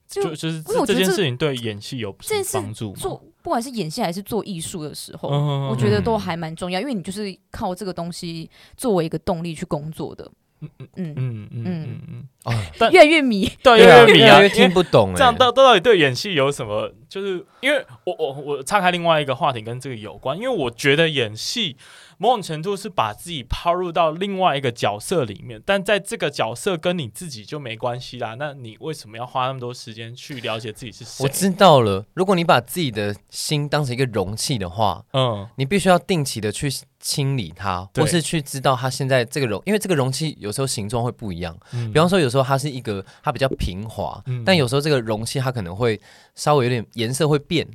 [0.07, 2.11] 就就是这件事情对演戏有
[2.51, 2.97] 帮助吗？
[2.99, 5.29] 做不管是演戏还是做艺术的时候，
[5.69, 10.29] 我觉得都还蛮重要，因为你就是靠这个东西作为一个动力去工作的。
[10.61, 15.13] 嗯嗯嗯嗯嗯嗯嗯哦，但越来越迷，对，越来越迷啊，越听不懂。
[15.15, 16.91] 这样到到底对演戏有什么？
[17.09, 21.75] 就是因为我我我岔开另外一个话题跟这个有关，因为我觉得演戏。
[22.21, 28.35] 某种程度是把自己抛入到另外一个角色里面，但在这个角色跟你自己就没关系啦。
[28.37, 31.23] 那你为什么要花那么多时间去了解自己是谁？
[31.23, 36.69] 我知道了，如果你把自己的心当成一个容器的话，嗯，你必须要定期的去
[36.99, 41.57] 清理它，或是去知道它现在这个容，因为这个容器有时候形状会不一样。
[41.71, 45.97] 嗯，比方说有时候它是一个它比较平滑，嗯，但有时候这个容器它可能会
[46.35, 47.67] 稍微有点颜色会变。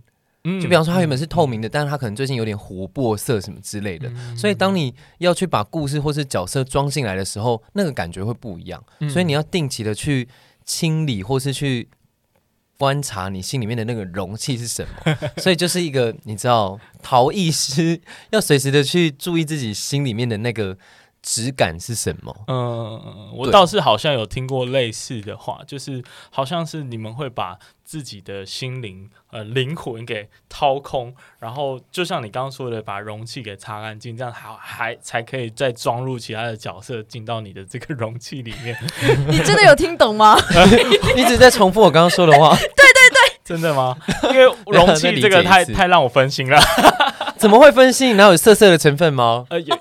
[0.61, 4.11] 就比方说，它原本是透明的，嗯、但是它可能最近有点琥珀色什么之类的。
[4.11, 8.85] 嗯、所以，当你要去把故事或是角色装进来的时候，那个感觉会不一样。
[9.01, 10.29] 嗯、所以，你要定期的去
[10.63, 11.89] 清理，或是去
[12.77, 15.17] 观察你心里面的那个容器是什么。
[15.39, 17.99] 所以，就是一个你知道，陶艺师
[18.31, 20.77] 要随时的去注意自己心里面的那个。
[21.27, 22.37] 质感是什么？
[22.49, 27.59] 嗯，我倒是好像有听过类似的话，就是好像是你们会把
[27.95, 38.77] 自己的心灵、呃灵魂给掏空，然后就像你刚刚说的，把容器给擦干净，这样还还才可以再装入其他的角色进到你的这个容器里面。
[39.31, 40.37] 你真的有听懂吗？
[41.15, 42.51] 你 一直在重复我刚刚说的话。
[42.59, 43.97] 对对对，真的吗？
[44.25, 46.61] 因为容器这个太太让我分心了。
[47.37, 48.15] 怎么会分析？
[48.15, 49.45] 哪有色色的成分吗？
[49.51, 49.79] 呃，有，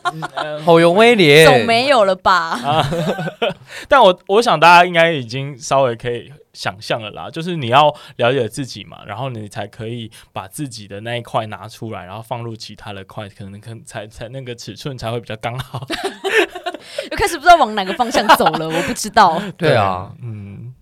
[0.64, 2.60] 好有威廉，总没有了吧？
[2.64, 2.88] 啊，
[3.88, 15.86] 但我我想大家应该已经稍微可以想象了啦，就是你要了解自己嘛，然后你才可以把自己的那一块拿出来，然后放入其他的块，可能可才才那个尺寸才会比较刚好。
[17.10, 19.42] 又开始不知道往哪个方向走了，我不知道。
[19.58, 20.74] 对啊，嗯，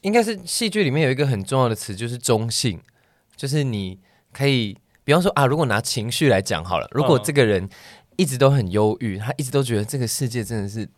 [0.00, 2.80] 应该是戏剧里面有一个很重要的词，就是中性，
[3.36, 4.00] 就是你
[4.32, 7.68] 可以，比方说啊，如果拿情绪来讲好了，如果这个人
[8.16, 10.88] 一直都很忧郁，他一直都觉得这个世界真的是。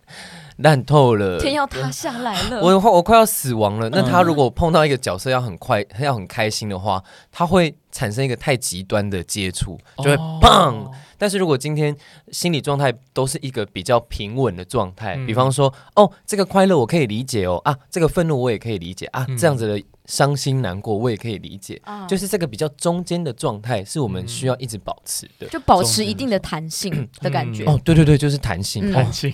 [0.62, 3.88] 烂透了，天要塌下来了，我我快要死亡了。
[3.90, 7.02] 那他如果碰到一个角色要很快，他要很开心的话，
[7.32, 10.48] 他会产生一个太极端的接触，就会砰。
[10.48, 11.96] 哦、但是如果今天
[12.32, 19.84] 心理状态都是一个比较平稳的状态，嗯、比方说，哦，这个快乐我可以理解哦，啊，这个愤怒我也可以理解啊，嗯、这样子的。
[20.06, 27.64] 伤心难过，我也可以理解，啊、就是这个比较中间的状态，是我们需要一直保持的，就保持一定的弹性的感觉。
[27.66, 29.32] 哦，对对对，就是弹性，弹性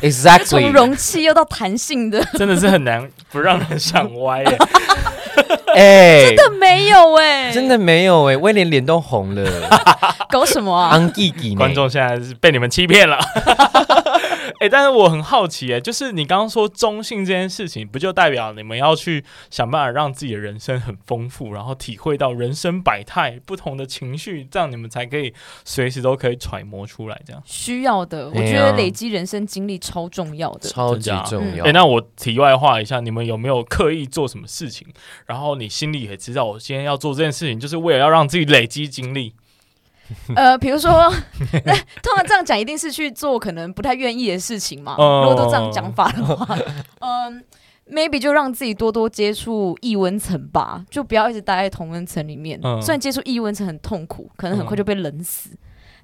[0.00, 0.44] ，exactly。
[0.44, 4.58] 从容器又到弹性的， 真的是很难不让人想歪耶。
[5.76, 9.50] 哎，真的没有哎，真的没有哎，威廉脸都红了，
[10.30, 10.90] 搞什么啊？
[10.90, 13.18] 安吉吉，观众现在是被你们欺骗了。
[14.60, 28.28] 哎、欸，但是我很好奇，哎，就是你刚刚说中性这件事情，不就代表你们要去想办法让自己的人生很丰富，然后体会到人生百态、不同的情绪，这样你们才可以随时都可以揣摩出来，这样需要的。
[28.28, 31.64] 我觉得累积人生经历超重要的，超级重要。
[31.64, 34.86] 哎、欸，那我题外话一下，你们有没有刻意做什么事情？
[35.26, 39.34] 然后你心里也知道，我今天要做这件事情，就是为了要让自己累积经历。
[40.36, 41.08] 呃，比如说，
[42.02, 44.94] 通常这样讲，一定是去做可能不太愿意的事情嘛。
[44.98, 46.58] 哦、如果都这样讲法的话，
[47.00, 47.42] 嗯
[47.90, 52.60] ，maybe 就让自己多多接触异温层吧，就不要一直待在同温层里面。
[52.62, 55.50] 嗯、虽然接触异温层很痛苦，可能很快就被冷死。
[55.50, 55.58] 嗯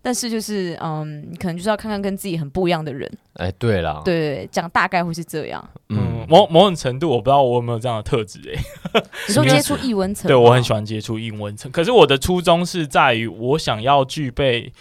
[0.09, 3.07] 但是就是嗯，你可能就是要看看跟自己很不一样的人。
[3.35, 5.63] 哎、欸，对了，对，讲大概会是这样。
[5.91, 8.59] 嗯，某某种程度，我不知道我有没有这样的特质哎、
[8.95, 9.05] 欸。
[9.29, 10.27] 你说接触异文层？
[10.27, 11.71] 对，我很喜欢接触异文层。
[11.71, 14.73] 可是我的初衷是在于，我想要具备。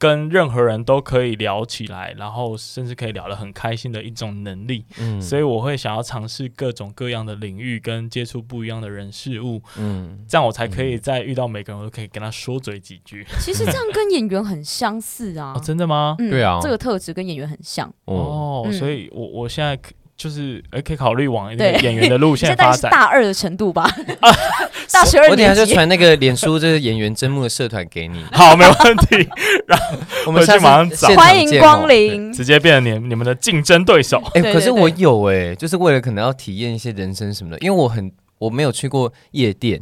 [0.00, 13.26] 跟任何人都可以聊起来，然后甚至可以聊得很开心的一种能力，嗯，所以我会想要尝试各种各样的领域，跟接触不一样的人事物，嗯，这样我才可以在遇到每个人，我都可以跟他说嘴几句。
[13.40, 16.16] 其实这样跟演员很相似啊， 哦、真的吗？
[16.18, 17.92] 嗯、对啊，这个特质跟演员很像。
[18.06, 19.78] 哦，所以我我现在。
[20.20, 22.90] 就是哎，可以考虑往那个演员的路线 发展。
[22.90, 23.90] 大二的程度吧，
[24.92, 25.30] 大学二年级。
[25.30, 28.22] 我等下就传那个脸书，这个演员征募的社团给你。
[28.30, 29.26] 好，没问题。
[29.66, 29.96] 然后
[30.26, 34.22] 我们去马上找，欢迎光临，直接变成你你们的竞争对手。
[34.34, 39.80] 哎，可是我有哎，就是为了可能要体验一些人生什么的，因为我很我没有去过夜店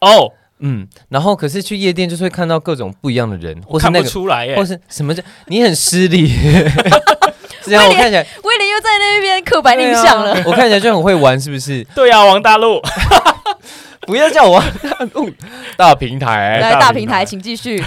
[0.00, 0.30] 哦，
[0.60, 6.30] 嗯，然后可是去夜店就是会看到各种不一样的人，或是那个出来，或是什么叫你很失礼。
[7.66, 10.42] 威廉，我看起来威廉又在那边刻板印象了。
[10.46, 11.84] 我看起来就很会玩，是不是？
[11.94, 12.80] 对呀，王大陆，
[14.06, 15.30] 不要叫我王大陆。
[15.76, 17.84] 大平台，来大平台，请继续。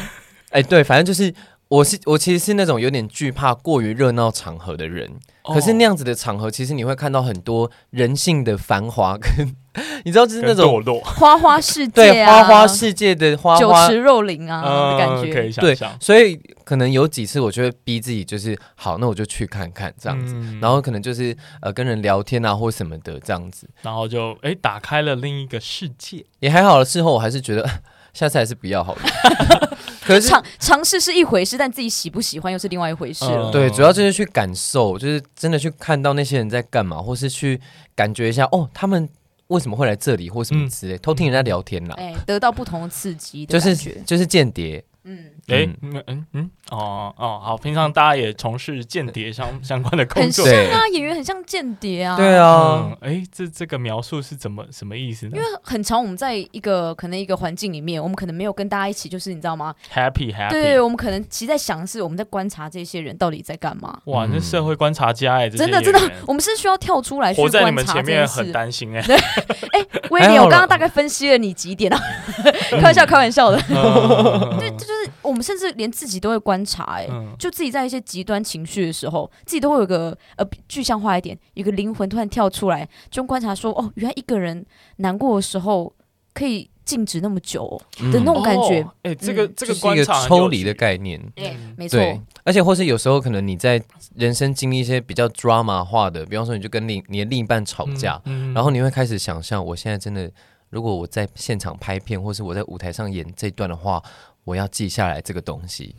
[0.51, 1.33] 哎，对，反正就是，
[1.67, 5.09] 我是我其实是那种有点惧怕过于热闹场合的人。
[5.43, 9.55] 可是那样子的场合，其实你会看到很多人性的繁华，跟
[10.05, 15.33] 你知道，就是那种花花世界，对花花世界的花花酒池肉林啊的感觉。
[15.33, 15.97] 可以想象。
[15.99, 20.35] 所以可能有几次，我就会逼自己，就是好，那我就去看看这样子。
[20.61, 23.67] 然后可能就是呃跟人聊天啊，或什么的这样子。
[23.81, 26.25] 然后就哎打开了另一个世界。
[26.39, 27.67] 也还好了，事后我还是觉得
[28.13, 29.01] 下次还是不要好了。
[30.05, 33.49] 可是尝尝试是一回事，但自己喜不喜欢又是另外一回事了。
[33.51, 37.59] 对，主要就是去感受，就是真的去看到那些人在干嘛，或是去
[37.95, 39.07] 感觉一下哦，他们
[39.47, 41.95] 为什么会来这里，或什么之类，偷听人家聊天啦。
[41.97, 43.75] 哎，得到不同的刺激，就是
[44.05, 44.83] 就是间谍。
[45.05, 46.03] 嗯，哎，嗯。
[46.07, 55.33] 嗯嗯，哦哦，好，平常大家也从事间谍相相关的工作，很像啊，演员很像间谍啊，对啊，哎，这这个描述是怎么什么意思呢？
[55.35, 63.99] 因为很长我们在一个可能一个环境里面，我们可能没有跟大家一起，就是你知道吗？Happy happy，对，我们可能其实在想的是我们在观察这些人到底在干嘛。
[64.05, 69.01] 哇，那社会观察家哎，真的真的，我们是需要跳出来，活在你们前面很担心哎。
[69.01, 71.99] 对，哎，威廉，我刚刚大概分析了你几点啊？
[72.79, 73.59] 开玩笑，开玩笑的。
[74.59, 75.73] 对，这就是我们甚至。
[75.73, 84.63] 连自己都会观察、欸，哎、嗯，就自己在一些极端情绪的时候，自己都会有个呃具象化一点，有个灵魂突然跳出来，就观察说，哦，原来一个人
[84.97, 85.91] 难过的时候
[86.35, 91.99] 可以静止那么久的那种感觉，哎、嗯哦欸，这个、嗯、这个观察是一个抽离的概念，对，没错，
[92.43, 93.81] 而且或是有时候可能你在
[94.15, 100.31] 人生经历一些比较 drama 化的，比方说你就跟另你的另一半吵架，嗯嗯、然后你会开始想象，我现在真的
[100.69, 104.03] 如果我在现场拍片，或是我在舞台上演这段的话。
[104.43, 105.95] 我要记下来这个东西。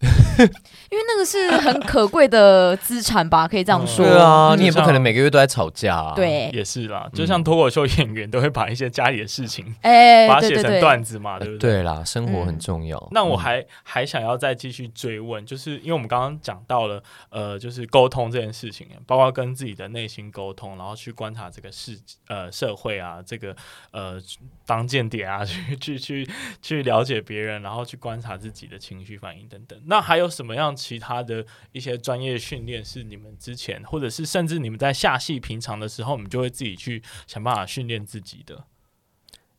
[0.38, 4.06] 因为那个是很可贵的资产吧，可以这样说。
[4.06, 6.14] 对啊，嗯你也不可能每个月都在吵架啊。
[6.14, 11.72] 对，也是啦，就像脱口秀演员都会把一些家里的事情，哎，把它写成段子嘛，对不对？
[11.72, 13.08] 对啦，生活很重要。
[13.10, 23.54] 那我还、还想要再继续追问，就是因为我们刚刚讲到了，呃，就是沟通这件事情，包括跟自己的内心沟通，然后去观察这个世呃社会啊，这个
[23.90, 24.20] 呃
[24.68, 26.28] 当间谍啊， 去去去
[26.60, 29.80] 去了解别人，然后去观察自己的情绪反应等等。
[29.86, 38.66] 那还有什么样其他的一些专业训练是你们之前，或者是甚至你们在下戏平常的时候，你们就会自己去想办法训练自己的？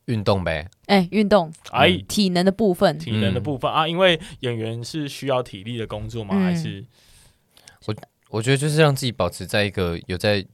[0.04, 6.36] 运动呗，哎，运动，哎，体能的部分，体能的部分、啊，因为演员是需要体力的工作吗？
[6.36, 6.84] 嗯还是
[7.86, 7.96] 我
[8.28, 10.46] 我觉得就是让自己保持在一个有在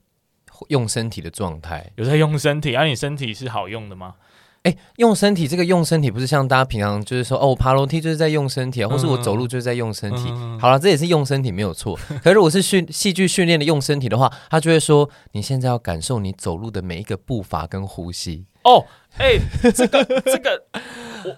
[0.69, 1.91] 用身体的状态。
[1.95, 2.75] 有在用身体？
[2.75, 4.15] 而、啊、你身体是好用的吗？
[4.67, 10.25] 哎，用身体这个用身体不是像大家平常就是说哦，我爬楼梯就是在用身体啊，或是我走路就是在用身体。
[10.27, 11.97] 嗯、好了，这也是用身体没有错。
[12.21, 18.45] 可是如果是训戏剧训练的用身体的话，他就会说你现在要感受你走路的每一个步伐跟呼吸。
[18.65, 18.85] 哦，
[19.17, 19.39] 哎，
[19.73, 20.61] 这个这个，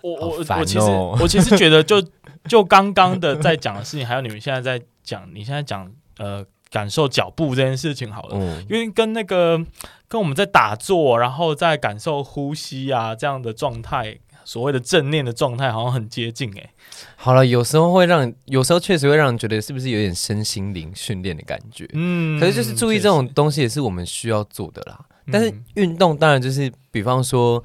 [0.01, 0.89] 我我我、哦我其实
[1.21, 2.03] 我其实觉得就
[2.45, 9.59] 就刚刚的在讲的事情，还有你们现在在讲，你现在讲呃感受脚步这件事情好了，嗯，因为跟那个
[10.07, 16.70] 跟我们在打坐，然后在感受呼吸啊这样的状态，所谓的正念的状态，好像很接近哎、
[17.15, 21.88] 好了，有时候会让，有时候确实会让人觉得是不是有点身心灵训练的感觉。
[21.93, 24.99] 嗯，可是就是注意这种东西也是我们需要做的啦。
[25.32, 27.63] 但是运动当然就是，比方说，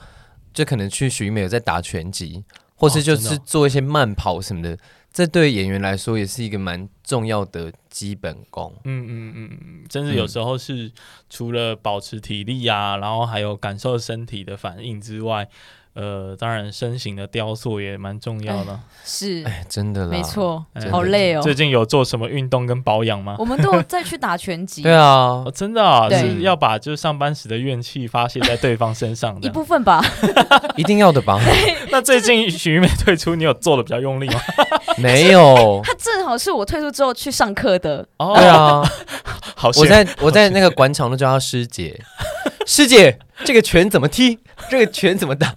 [0.52, 2.44] 就可能去许美有在打拳击，
[2.74, 4.78] 或是就是做一些慢跑什么的，
[5.10, 8.74] 这对演员来说也是一个蛮重要的基本功。
[8.82, 10.90] 嗯嗯嗯嗯，甚至有时候是
[11.30, 15.48] 除了保持体力啊，然后还有感受身体的反应之外。
[15.94, 18.72] 呃，当然，身形的雕塑也蛮重要的。
[18.72, 21.40] 哎是，哎，真的啦，没错，哎好累哦。
[21.42, 23.36] 最近有做什么运动跟保养吗？
[23.38, 24.82] 我们都有再去打拳击。
[24.82, 29.48] 对啊 哦，，真的啊，是要把就是上班时的怨气发泄在对方身上 一。
[29.48, 30.02] 部分吧。
[30.76, 31.40] 一定要的吧？
[31.90, 34.40] 那最近许美退出，你有做的比较用力吗？
[34.98, 38.04] 没有，他正好是我退出之后去上课的。
[38.16, 38.82] 哦对，啊，
[39.54, 42.00] 好，我在我在那个广场都叫她师姐，
[42.66, 44.38] 师姐，这个拳怎么踢？
[44.70, 45.54] 这个拳怎么打？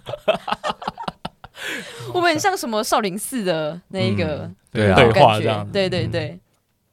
[2.14, 4.96] 我们很像什么少林寺的那一个嗯对啊
[5.72, 6.38] 对对对对。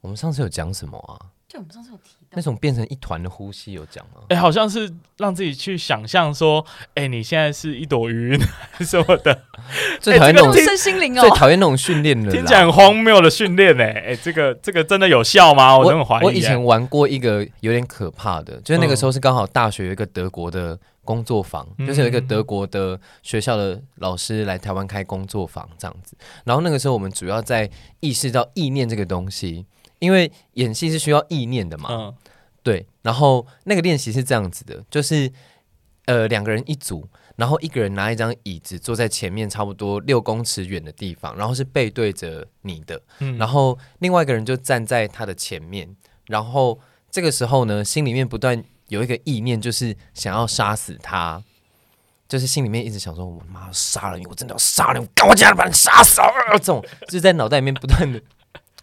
[0.00, 1.18] 我们上次有讲什么啊？
[1.48, 4.22] 就我们上次有提到那种变成一团的呼吸有讲吗？
[4.28, 6.64] 哎、好像是让自己去想象说，
[6.94, 8.38] 哎、你现在是一朵云
[8.80, 9.42] 什么的，
[10.00, 11.34] 最讨厌那种这个身心灵哦最哦。
[11.34, 15.78] 讨厌那种训练的啦，听起来很荒谬的训练哎，哎，这个这个真的有效吗？
[15.78, 26.16] 我真的怀疑、我以前玩过一个有点可怕的，就是那个时候是刚好大学有一个德国的工作坊，嗯就是有一个德国的学校的老师来台湾开工作坊这样子。
[26.44, 27.70] 然后那个时候我们主要在
[28.00, 29.64] 意识到意念这个东西，
[29.98, 31.88] 因为演戏是需要意念的嘛。
[31.90, 32.14] 嗯
[32.62, 35.32] 对，然后那个练习是这样子的，就是
[36.06, 45.94] 呃两个人一组，然后一个人拿一张椅子坐在前面差不多六公尺远的地方，然后是背对着你的，嗯然后另外一个人就站在他的前面，
[46.26, 51.40] 然后这个时候呢，心里面不断有一个意念，就是想要杀死他，
[52.28, 56.26] 就是心里面一直想说：“我妈要杀了你，我真的要杀了你，我赶快进来把你杀死啊！”
[56.58, 58.20] 这种就是在脑袋里面不断的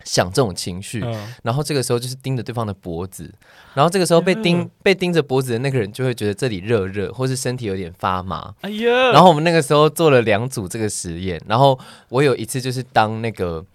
[0.04, 1.02] 想这种情绪。
[1.04, 3.34] 嗯然后这个时候就是盯着对方的脖子，
[3.74, 8.54] 然后这个时候被盯、嗯被盯着脖子的那个人就会觉得这里热热，或是身体有点发麻。
[8.62, 11.78] 哎呀，然后我们那个时候做了两组这个实验，然后
[12.10, 13.66] 我有一次就是当那个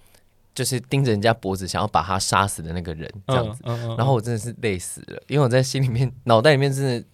[0.55, 7.05] 就是盯着人家脖子想要把他杀死的那个人这样子，嗯，嗯嗯然后我真的是累死了，因为我在心里面脑袋里面真的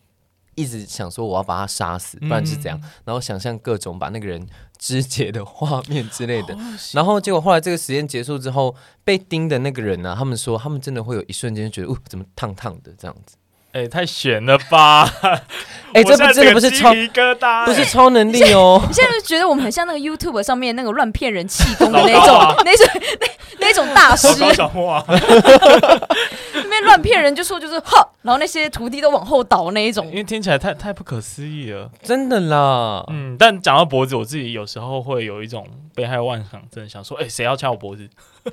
[0.54, 4.46] 一直想说我要把他杀死，不然是怎样，然后想象各种把那个人
[4.78, 6.56] 肢解的画面之类的。
[6.92, 8.74] 然后结果后来这个实验结束之后，
[9.04, 13.36] 被盯的那个人呢、啊，他们说他们真的会有一瞬间觉得，哦，怎么烫烫的这样子？
[13.72, 15.02] 哎、太悬了吧！
[15.94, 22.86] 哎，这不 真的不是超鸡皮疙瘩、不是超能力哦，你现在就觉得我们很像那个 YouTube 上面那个乱骗人气功的那种、那种、
[23.20, 23.26] 那
[23.58, 25.04] 那种大师，小莫啊！
[26.74, 30.14] 那边乱骗人就说就是哈，然后那些徒弟都往后倒那一种因。
[30.14, 31.90] 为听起来太太不可思议了。
[32.02, 33.04] 真的啦。
[33.10, 38.08] 嗯，但讲到脖子，我自己有时候会有一种被害妄想症，想说，哎、谁要掐我脖子？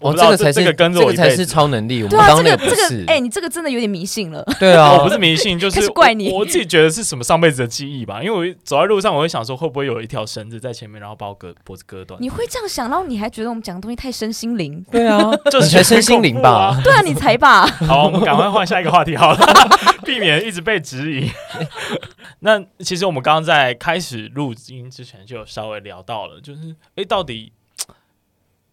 [0.00, 4.44] 我哦，不知道这这个才是这个跟着我一辈子这个才是超能力，我们对啊，刚刚那这个这不是个，哎、你这个真的有点迷信了。
[4.58, 8.22] 对啊，我不是迷信，就是怪你我我自己觉得是什么上辈子的记忆吧。
[8.22, 12.20] 因为我走在路上，我会想说，会不会有一条绳子在前面，然后把我割脖子割断？
[12.20, 14.84] 你会这样想，然后你还觉得我们讲的东西太身心灵？
[14.90, 16.78] 对啊， 就你才身心灵吧？
[16.84, 17.66] 对啊，你才吧。
[17.86, 19.38] 好，我们赶快换下一个话题好了，
[20.02, 21.30] 避免一直被质疑。
[22.40, 27.52] 那其实我们刚刚在开始录音之前就有稍微聊到了，就是哎、欸，到底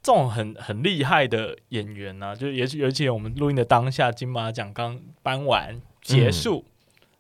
[0.02, 6.64] 这种很很厉害的演员呢、啊，就也尤其我们录音的当下，金马奖刚颁完结束，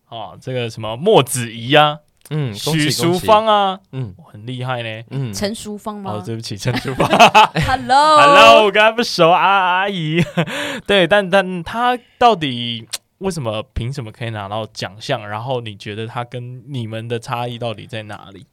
[0.09, 1.99] 嗯、哦，这个什么莫子仪啊，
[2.33, 5.03] 嗯，许淑芳啊，嗯很厉害呢。
[5.09, 6.13] 嗯，陈淑芳吗？
[6.13, 7.07] 哦，对不起， 陈淑芳。
[7.07, 10.23] Hello Hello，我跟他不熟啊，阿姨。
[10.87, 15.27] 对，但但他到底为什么凭什么可以拿到奖项？
[15.27, 18.45] 然后你觉得他跟你们的差异到底在哪里？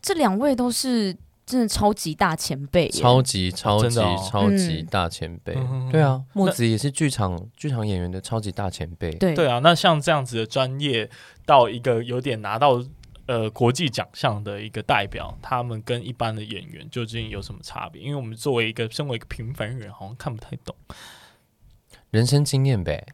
[0.00, 1.12] 这两位都是
[1.44, 3.98] 真的超级大前辈，超级超级
[4.30, 5.52] 超级大前辈。
[5.56, 9.10] 嗯对啊，木子也是剧场剧场演员的超级大前辈。
[9.10, 11.08] 对对啊，那像这样子的专业
[11.44, 12.80] 到一个有点拿到
[13.26, 18.02] 呃国际奖项的一个代表，他们跟一般的演员究竟有什么差别？
[18.02, 20.74] 因为我们作为一个身为一个平凡人，好像看不太懂。
[22.10, 23.06] 人生经验呗，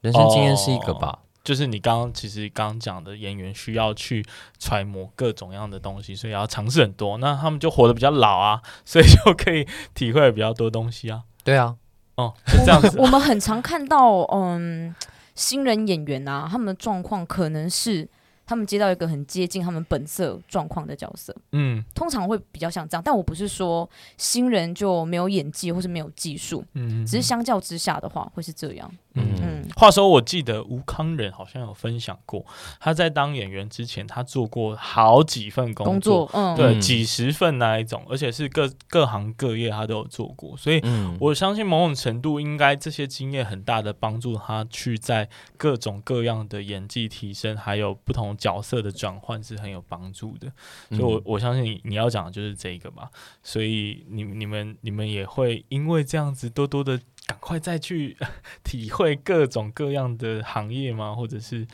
[0.00, 1.18] 人生经验是一个吧。
[1.44, 4.24] 就是你刚刚其实刚刚讲的演员需要去
[4.60, 7.18] 揣摩各种样的东西，所以要尝试很多。
[7.18, 11.24] 那他们就活得比较老啊， 所以就可以体会比较多东西啊。
[11.42, 11.76] 对啊，
[12.14, 14.94] 哦，是这样子、 我们很常看到，嗯，
[15.34, 18.08] 新人演员啊，他们的状况可能是
[18.44, 21.84] 他们接到一个很接近他们本色状况的角色，嗯。
[21.94, 23.02] 通常会比较像这样。
[23.04, 28.90] 但我不是说新人就没有演技或是没有技术，嗯，只是相较之下的话，会是这样。
[29.14, 29.24] 嗯。
[29.42, 32.44] 嗯，话说，我记得吴康仁好像有分享过，
[32.80, 36.80] 他在当演员之前，他做过好几份工作，工作，嗯，对，嗯。
[36.80, 50.50] 几十份那一种，而且是各各行各业他都有做过，所以嗯，我相信某种程度应该这些经验很大的帮助他去在各种各样的演技提升，还有不同角色的转换是很有帮助的。
[50.90, 53.08] 所以我，我我相信你你要讲的就是这个嘛。
[53.42, 58.16] 所以你你们你们也会因为这样子多多的赶快再去
[58.64, 61.14] 体会各种各样的行业吗？
[61.14, 61.66] 或者是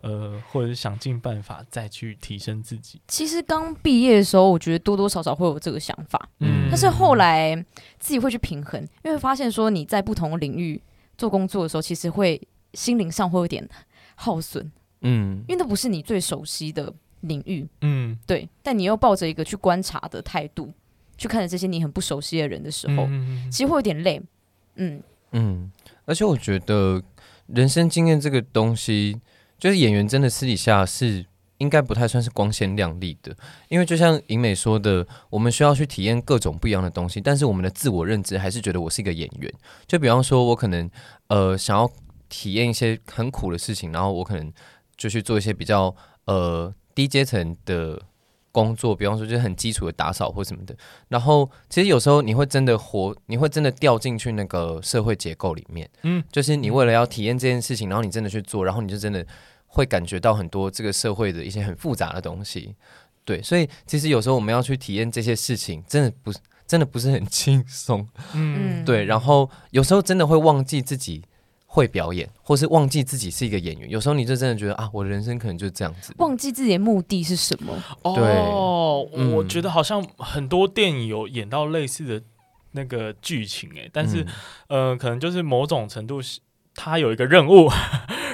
[0.00, 3.00] 呃，或者是想尽办法再去提升自己？
[3.08, 7.56] 其实刚毕业的时候，我觉得多多少少会有这个想法，嗯，但是后来
[7.98, 10.78] 自己会去平衡，因为发现说你在不同领域
[11.16, 12.38] 做工作的时候，其实会
[12.74, 13.66] 心灵上会有点
[14.14, 14.70] 耗损，
[15.04, 15.44] 嗯。
[15.46, 18.18] 因为那不是你最熟悉的领域，嗯。
[18.26, 20.72] 对，但你又抱着一个去观察的态度
[21.16, 24.20] 去看着这些你很不熟悉的人的时候，嗯其实会有点累，
[24.74, 25.00] 嗯，
[25.30, 25.70] 嗯，
[26.04, 27.00] 而且我觉得
[27.46, 29.20] 人生经验这个东西，
[29.56, 31.24] 就是演员真的私底下是
[31.58, 33.34] 应该不太算是光鲜亮丽的，
[33.68, 39.52] 因为就像银美说的，我们需要去体验各种不一样的东西，但是我们的自我认知还是觉得我是一个演员。
[39.86, 40.90] 就比方说，我可能
[41.28, 41.88] 呃想要
[42.28, 44.52] 体验一些很苦的事情，然后我可能
[44.96, 45.94] 就去做一些比较
[46.26, 48.00] 呃低阶层的
[48.52, 50.76] 工作，比方说就是很基础的打扫或什么的。
[51.08, 55.90] 然后其实有时候你会真的活，你会真的掉进去那个社会结构里面。
[56.02, 59.26] 嗯，就是你为了要体验这件事情，然后你真的去做，然后你就真的
[59.66, 62.76] 会感觉到很多这个社会的一些很复杂的东西。
[63.24, 68.06] 对，所以其实有时候我们要去体验这些事情，真的不是真的不是很轻松。
[68.34, 71.24] 嗯对，然后有时候真的会忘记自己
[71.74, 73.90] 会表演，或是忘记自己是一个演员。
[73.90, 76.14] 有时候你就真的觉得啊，我的人生可能就是这样子。
[76.18, 82.22] 忘记自己的目的是什么，哦，嗯我觉得好像很多电影有演到类似的
[82.70, 84.22] 那个剧情诶，但是、
[84.68, 84.90] 嗯。
[84.90, 86.38] 呃，可能就是某种程度是
[86.76, 87.68] 他有一个任务，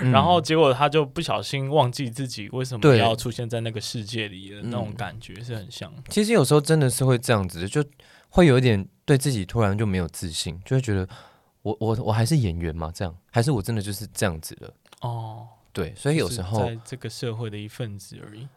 [0.03, 0.12] 嗯。
[0.12, 2.99] 然后结果他就不小心忘记自己为什么对。
[2.99, 5.91] 要出现在那个世界里的嗯那种感觉是很像。
[6.11, 7.82] 其实有时候真的是会这样子，就
[8.28, 11.09] 会有一点对自己突然就没有自信，就会觉得
[11.63, 12.91] 我我我还是演员吗？
[12.95, 14.73] 这样还是我真的就是这样子的？
[15.03, 18.49] 哦，对，所以有时候就是在这个社会的一份子而已。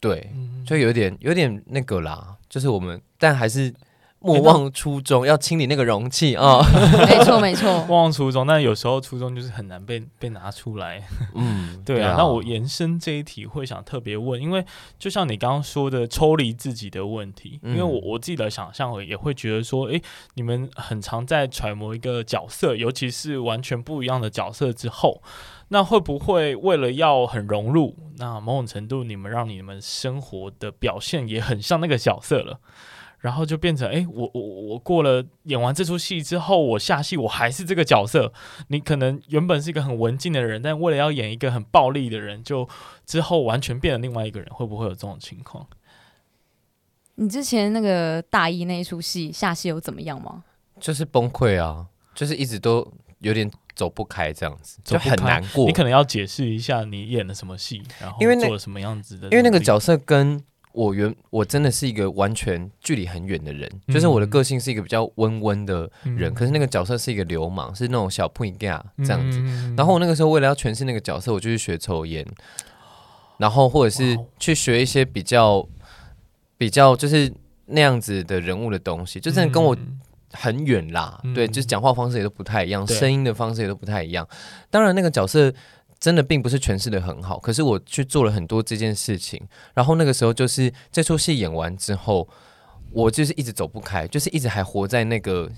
[0.00, 3.74] 对，嗯，就有点有点那个啦，就是我们但还是
[4.20, 6.60] 莫忘初衷，要清理那个容器啊。
[7.06, 11.02] 没 错没错， 莫忘初衷，但有时候初衷就是很难被被拿出来。
[11.34, 14.64] 嗯，对啊，那我延伸这一题会想特别问，因为
[14.98, 20.02] 就像你刚刚说的，抽离自己的问题，因为我我自己的想象也会觉得说，诶，
[20.34, 25.22] 你们很常在揣摩一个角色，尤其是完全不一样的角色之后，
[25.68, 32.58] 那会不会为了要很融入，那某种程度你们让你们生活的表现也很像那个角色了？
[33.20, 38.32] 然后就变成，哎，我我我过了演完这出戏之后，我下戏我还是这个角色。
[38.68, 42.68] 你可能原本是一个很文静的人，但为了要演一个很暴力的人，就
[43.04, 45.66] 之后完全变了另外一个人，会不会有这种情况？
[47.16, 50.44] 你之前那个大一那一出戏下戏有怎么样吗？
[50.78, 52.86] 就是崩溃啊，就是一直都
[53.18, 55.66] 有点走不开这样子，就很难过。
[55.66, 60.40] 你可能要解释一下你演了什么戏，然后做了什么样子的，因为那个角色跟。
[60.78, 69.74] 我原我真的是一个完全距离很远的人，嗯，就是我的个性是一个比较温温的人，嗯，可是那个角色是一个流氓，是那种小屁孩这样子，嗯。
[69.76, 72.24] 然后我那个时候为了要诠释那个角色，我就去学抽烟，
[73.38, 75.66] 然后或者是去学一些比较
[76.56, 77.32] 比较就是
[77.66, 79.76] 那样子的人物的东西，就真的跟我
[80.30, 81.34] 很远啦，嗯。
[81.34, 84.24] 对，就是讲话方式也都不太一样，声音的方式也都不太一样。
[84.70, 85.52] 当然那个角色。
[86.00, 89.42] 真的并不是诠释的很好，可是我去做了很多这件事情，
[89.74, 92.28] 然后那个时候就是这出戏演完之后，
[92.92, 95.50] 我就是一直走不开，就是一直还活在那个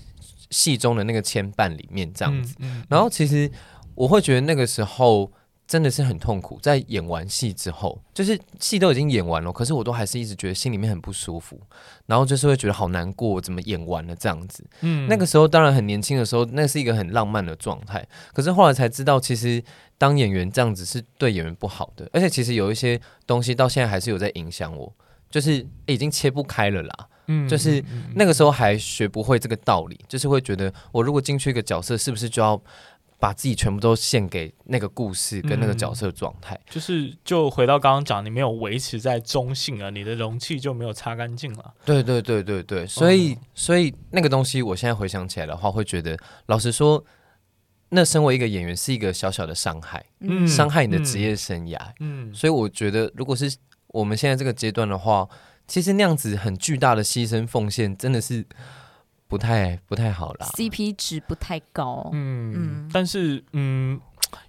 [0.49, 2.55] 戏中的那个牵绊里面这样子。
[2.59, 3.49] 嗯嗯、然后其实
[3.93, 5.31] 我会觉得那个时候
[5.71, 11.57] 真的是很痛苦，在演完戏之后，就是戏都已经演完了，可是我都还是一直觉得心里面很不舒服，
[12.07, 14.65] 然后就是会觉得好难过，怎么演完了这样子。
[14.81, 19.63] 嗯，那个时候当然很年轻的时候，那是一个很浪漫的状态，可是后来才知道其实。
[20.01, 24.91] 当演员这样子是对演员不好的，而且其实有一些东西到现在还是有在影响我，
[25.29, 27.07] 就是已经切不开了啦。
[27.27, 27.83] 嗯，就是
[28.15, 32.59] 那个时候还学不会这个道理，就是会觉得我如果进去一个角色，是不是就要
[33.21, 36.59] 把自己全部都献给那个故事跟那个角色状态？
[36.69, 41.73] 就是就回到刚刚讲，你没有维持在中性啊，你的容器就没有擦干净了。
[41.85, 46.17] 对对对对对，所以所以那个东西，我现在回想起来的话，会觉得
[46.47, 47.05] 老实说。
[47.93, 53.53] 那身为一个演员是一个小小的伤害，嗯，伤害你的职业生涯，嗯，所以我觉得如果是
[53.87, 55.27] 我们现在这个阶段的话，
[55.67, 58.45] 其实那样子很巨大的牺牲奉献真的是
[59.31, 63.97] 不太不太好啦，CP 值不太高，嗯嗯，但是嗯，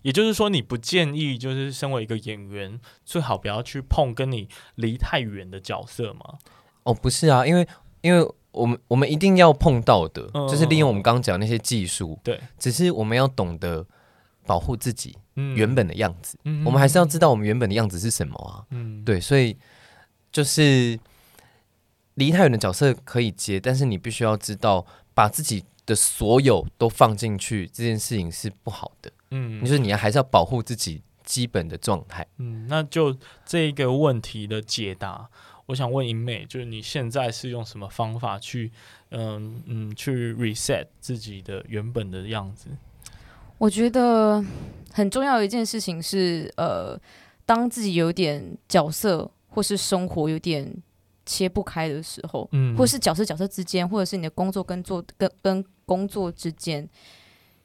[0.03, 6.39] 也就是说你不建议就是身为一个演员最好不要去碰跟你离太远的角色吗？
[6.83, 7.67] 哦，不是啊，因为
[8.01, 8.29] 因为。
[8.53, 12.21] 我们我们一定要碰到的，嗯、就是利用我们刚刚讲那些技术。
[12.23, 13.87] 对，只是我们要懂得
[14.45, 15.17] 保护自己
[15.57, 16.37] 原本的样子。
[16.45, 18.61] 嗯，我们还是要知道我们原本的样子是什么啊。
[18.69, 19.57] 嗯，对，所以
[20.31, 21.01] 就是
[22.15, 24.85] 离太远的角色可以接，但是你必须要知道，
[25.15, 29.11] 把自己的所有都放进去，这件事情是不好的。
[29.31, 32.27] 嗯，就是你还是要保护自己基本的状态。
[32.39, 35.29] 嗯，那就这一个问题的解答。
[35.67, 38.71] 我想问银妹，就是你现在是用什么方法去，
[39.11, 42.67] 嗯嗯，去 reset 自己的原本的样子？
[43.59, 44.45] 我觉得
[44.93, 47.01] 很重要的一件事情是，呃，
[47.47, 50.75] 当自己有点角色或是生活有点
[51.25, 56.89] 切不开的时候，嗯，或是角色角色之间，或者是你的工作跟做跟跟工作之间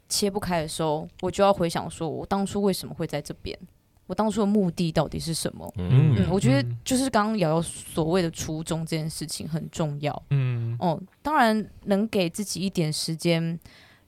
[0.10, 3.58] 切不开的时候，我就要回想说，我当初为什么会在这边。
[4.06, 5.70] 我当初的目的到底是什么？
[5.76, 10.24] 嗯，嗯，我觉得就是刚刚瑶瑶所谓的初衷这件事情很重要。
[10.30, 13.60] 嗯，哦，当然能给自己一点时间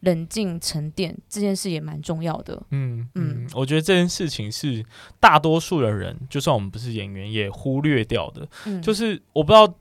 [0.01, 2.61] 冷静沉淀，这件事也蛮重要的。
[2.71, 4.85] 嗯嗯，我觉得这件事情是
[5.19, 8.47] 大多数的人，就算我们不是演员，也忽略掉的。
[8.65, 9.73] 嗯，就是我不知道，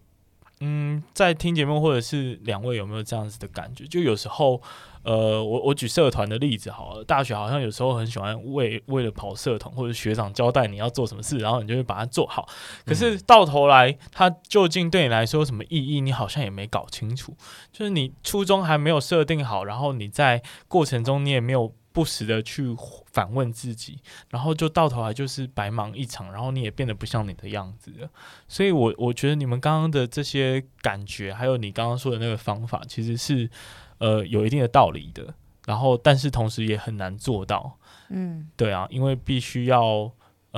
[0.60, 3.84] 嗯，在听节目或者是两位有没有这样子的感觉？
[3.86, 4.60] 就有时候。
[5.04, 12.46] 呃，我我举社团的例子好了，大学好像有时候很喜欢为为了跑社团或者学长交代你要做什么事，然后你就会把它做好。
[12.84, 16.02] 可是到头来，它究竟对你来说有什么意义？
[16.02, 17.34] 你好像也没搞清楚。
[17.72, 22.76] 就是你初衷还没有设定好，然后你在过程中你也没有不时的去
[23.10, 23.98] 反问自己，
[24.30, 28.08] 然后就到头来就是白忙一场，然后你也变得不像你的样子了。
[28.46, 33.50] 所以我我觉得你们刚刚的这些感觉，还有你刚刚说的那个方法，其实是。
[34.00, 35.34] 呃，有一定的道理的，
[35.66, 37.76] 然后但是同时也很难做到，
[38.10, 40.08] 嗯，对啊，因为必须要，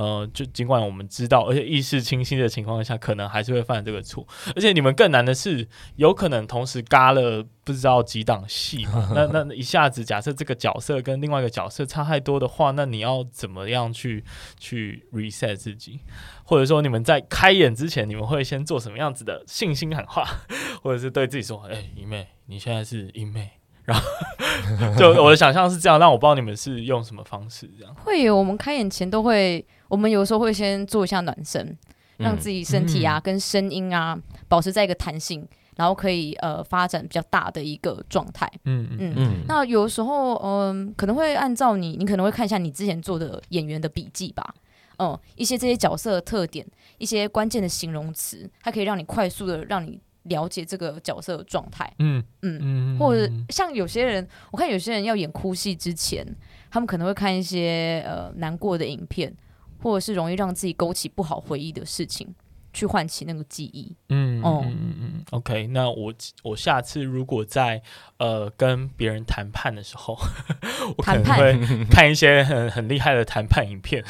[0.01, 4.25] 呃，就尽管我们知道，而且意识清晰的情况下，可能还是会犯这个错，
[4.55, 14.23] 而且你们更难的是，有可能同时嘎了不知道几档戏嘛， 那那一下子假设这个角色跟另外一个角色差太多的话，那你要怎么样去
[14.57, 15.99] 去 reset 自己，
[16.43, 20.25] 或者说你们在开演之前，你们会先做什么样子的信心喊话，
[20.81, 22.27] 或者是对自己说，哎、欸，姨妹。
[22.47, 23.49] 你现在是一妹，
[23.85, 24.03] 然后
[24.99, 27.95] 就我的想象是这样，但我不知道你们是用什么方式这样。
[27.95, 31.77] 会有，我们开演前都会，我们有时候会先做一下暖身，嗯、
[32.17, 34.17] 让自己身体啊、嗯、跟声音啊
[34.47, 38.49] 保持在一个弹性，然后可以呃发展比较大的一个状态。
[38.63, 39.43] 嗯嗯嗯。
[39.49, 44.55] 那有时候嗯、呃、可能会按照你，你可能会看一下你之前做的演员的笔记吧。
[44.97, 46.65] 嗯，一些这些角色的特点，
[46.97, 49.99] 一些关键的形容词，它可以让你快速的让你。
[50.25, 56.23] 了解这个角色的状态，嗯嗯嗯，或者像有些人，我看有些人要演哭戏之前，
[56.69, 59.35] 他们可能会看一些呃难过的影片，
[59.81, 62.27] 或者是容易让自己勾起不好回忆的事情，
[62.73, 63.95] 去唤起那个记忆。
[64.09, 66.13] 嗯哦嗯嗯嗯，OK，那我
[66.43, 67.81] 我下次如果在
[68.17, 70.17] 呃跟别人谈判的时候，
[70.97, 74.03] 我可能会看一些很很厉害的谈判影片，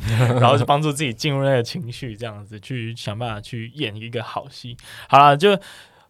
[0.40, 4.76] 然后就帮助自己进入那个情绪，这样子去想办法去演一个好戏。
[5.08, 5.58] 好了，就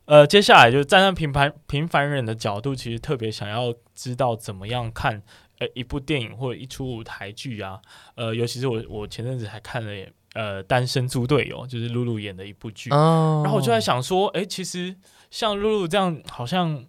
[0.06, 5.22] 呃接下来就站在平凡平凡人的角度，其实特别想要知道怎么样看
[5.62, 7.80] 呃一部电影或者一出舞台剧啊，
[8.14, 10.06] 呃，尤其是我我前阵子还看了。
[10.34, 14.96] 呃，单身猪队友就是露露演的一部剧，哦，然后我就在想说，哎，其实
[15.30, 16.82] 像露露这样，好像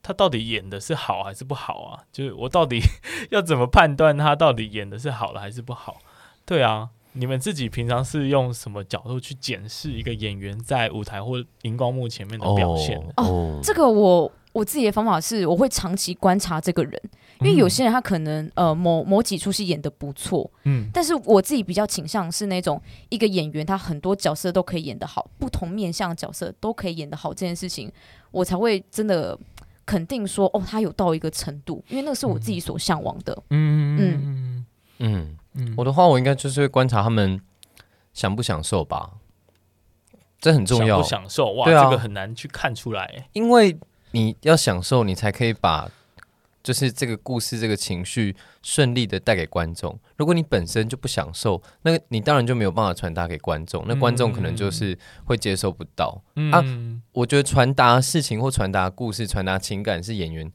[0.00, 2.04] 她到底演的是好还是不好啊？
[2.12, 2.78] 就是我到底
[3.32, 5.98] 要怎么判断她到底演的是好了还是不好？
[6.46, 12.96] 对啊，你们自己平常是用什么角度去检视一个演员在舞台或荧光幕前面的表现？
[13.16, 16.98] 哦，哦这个我我自己的方法是，我会长期观察这个人。
[17.40, 27.92] 因为有些人他可能呃某某几出戏演的不错，嗯，但是我自己比较倾向是那种一个演员他很多角色都可以演得好，不同面向角色都可以演得好这件事情，
[28.30, 29.36] 我才会真的
[29.84, 34.66] 肯定说哦，他有到一个程度，因为那个是我自己所向往的，嗯嗯
[34.98, 37.40] 嗯嗯，我的话我应该就是会观察他们
[38.12, 39.10] 享不享受吧，
[40.40, 41.52] 这很重要，享不享受？
[41.54, 43.76] 哇，啊，这个很难去看出来，因为
[44.14, 45.90] 你要享受，你才可以把。
[46.62, 50.00] 就是这个故事，这个情绪顺利的带给观众。
[50.16, 53.84] 如果你本身就不享受，那你当然就没有办法传达给观众。
[53.86, 56.22] 那观众可能就是会接受不到。
[56.36, 56.64] 嗯、啊，
[57.12, 60.50] 我觉得传达事情或传达故事、传达情感是演员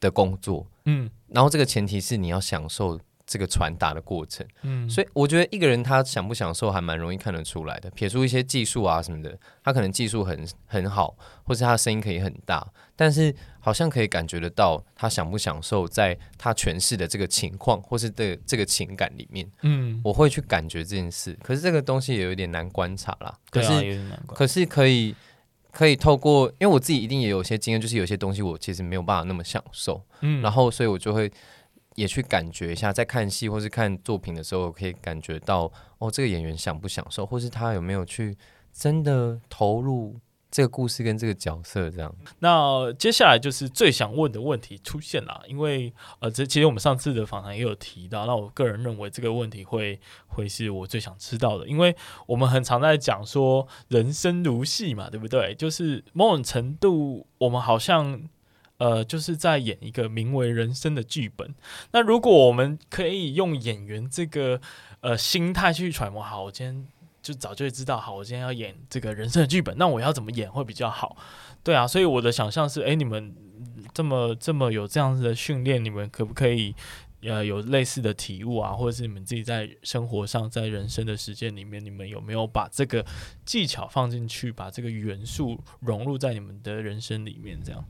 [0.00, 0.66] 的工作。
[0.84, 3.00] 嗯，然后这个前提是你要享受。
[3.26, 7.90] 这个传达的过程，嗯，所以我觉得一个人他享不享受还蛮容易看得出来的。
[7.92, 9.34] 撇出一些技术啊什么的，
[9.64, 21.36] 他可能技术很很好，或是他的声音可以很大，但是好像可以感觉得到他享不享受在他诠释的这个情况或是的这个情感里面，嗯，我会去感觉这件事。
[21.42, 23.38] 可是这个东西也有一点难观察啦。
[23.50, 23.72] 可是，
[24.10, 25.14] 啊、可是可以
[25.70, 31.30] 可以透过，因为我自己一定也有些经验，就是有些东西我其实没有办法那么享受，嗯，然后所以我就会。
[31.96, 38.36] 也去感觉一下，在看戏或是看作品的时候，可以感觉到哦，这个演员享不享受，或是他有没有去
[38.72, 40.18] 真的投入
[40.54, 42.14] 这个故事跟这个角色这样。
[42.38, 49.98] 那接下来就是最想问的问题出现了，因为呃，这其实我们上次的访谈也有提到，那我个人认为这个问题会
[50.28, 51.96] 会是我最想知道的，因为
[52.26, 55.52] 我们很常在讲说人生如戏嘛，对不对？
[55.56, 58.22] 就是某种程度，我们好像。
[58.76, 61.54] 呃，就是在演一个名为人生的剧本。
[61.92, 64.60] 那如果我们可以用演员这个
[65.00, 66.84] 呃心态去揣摩，好，我今天
[67.24, 71.16] 就早就会知道，好，我今天要演这个人生的剧本，那我要怎么演会比较好？
[71.62, 73.34] 对啊，所以我的想象是，诶，你们
[73.94, 76.74] 这么这么有这样子的训练，你们可不可以
[77.22, 78.72] 呃有类似的体悟啊？
[78.72, 83.02] 或者是你们自己在生活上，在人生的实践里面，你们有没有把这个
[83.46, 87.58] 技巧放进去，把这个元素融入在你们的人生里面？
[87.64, 87.82] 这样。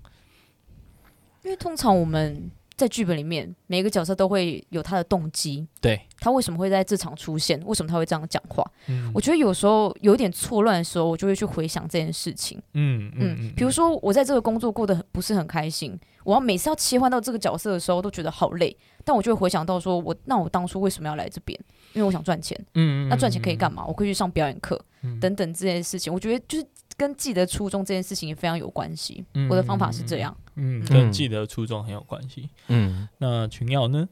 [1.43, 7.61] 因为通常我们在剧本里面，每个角色都会有他的动机，对，他为什么会在这场出现？
[7.65, 8.65] 为什么他会这样讲话？
[8.89, 12.61] 嗯，我觉得有时候有点错乱的时候，我就会去回想这件事情。
[12.73, 18.77] 嗯嗯，嗯，比如说我在这个工作过得很不是很开心，我要每次要切换到这个角色的时候，都觉得好累。
[19.05, 21.59] 但我就会回想到说，我那我当初为什么要来这边？
[21.93, 22.59] 因为我想赚钱。
[22.75, 23.85] 嗯，那赚钱可以干嘛？
[23.87, 26.13] 我可以去上表演课，嗯，等等这些事情。
[26.13, 26.67] 我觉得就是。
[26.97, 29.25] 跟记得初衷这件事情也非常有关系。
[29.35, 30.37] 嗯，我的方法是这样。
[30.57, 32.49] 嗯，跟记得初衷很有关系。
[32.69, 34.09] 嗯，那群耀呢？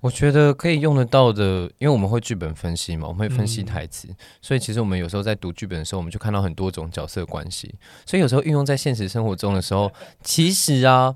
[0.00, 7.74] 我觉得可以用得到的，因为我们会剧本分析嘛，我们会分析台词，嗯，所以其实我们有时候在读剧本的时候，我们就看到很多种角色关系。
[8.04, 9.90] 所以有时候运用在现实生活中的时候，
[10.22, 11.14] 其实啊。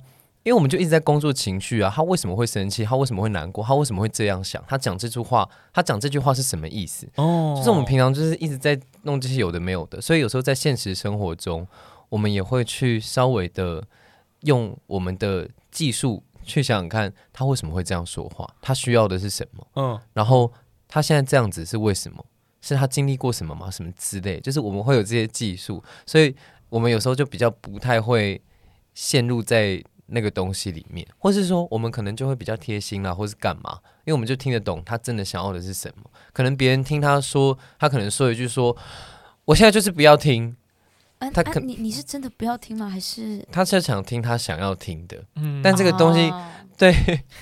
[0.49, 2.83] 因为我们就一直在工作情绪啊，他为什么会生气？
[2.83, 3.63] 他为什么会难过？
[3.63, 4.65] 他为什么会这样想？
[4.67, 7.07] 他讲这句话，他讲这句话是什么意思？
[7.17, 11.69] 哦，就是我们平常就是一直在弄这些有的没有的，所以有时候在现实生活中，
[12.09, 13.85] 我们也会去稍微的
[14.45, 18.49] 用我们的技术去想想看，他为什么会这样说话？
[18.63, 19.67] 他需要的是什么？
[19.75, 20.51] 嗯，然后
[20.89, 22.25] 他现在这样子是为什么？
[22.63, 23.71] 是他经历过什么吗？
[23.71, 24.41] 什么之类？
[24.41, 26.35] 就是我们会有这些技术，所以
[26.71, 28.41] 我们有时候就比较不太会
[28.95, 29.85] 陷入在。
[30.09, 33.79] 那个东西里面，或是说我们可能就会比较贴心啦，或是干嘛？
[34.05, 36.11] 因为我们就听得懂他真的想要的是什么。
[36.33, 38.77] 可能别人听他说，他可能说一句说
[39.45, 40.57] ：“我现在就是不要听。
[41.19, 42.89] 啊”他可、啊、你你是真的不要听吗？
[42.89, 45.23] 还是他是想听他想要听的？
[45.37, 46.95] 嗯，但这个东西、哦、对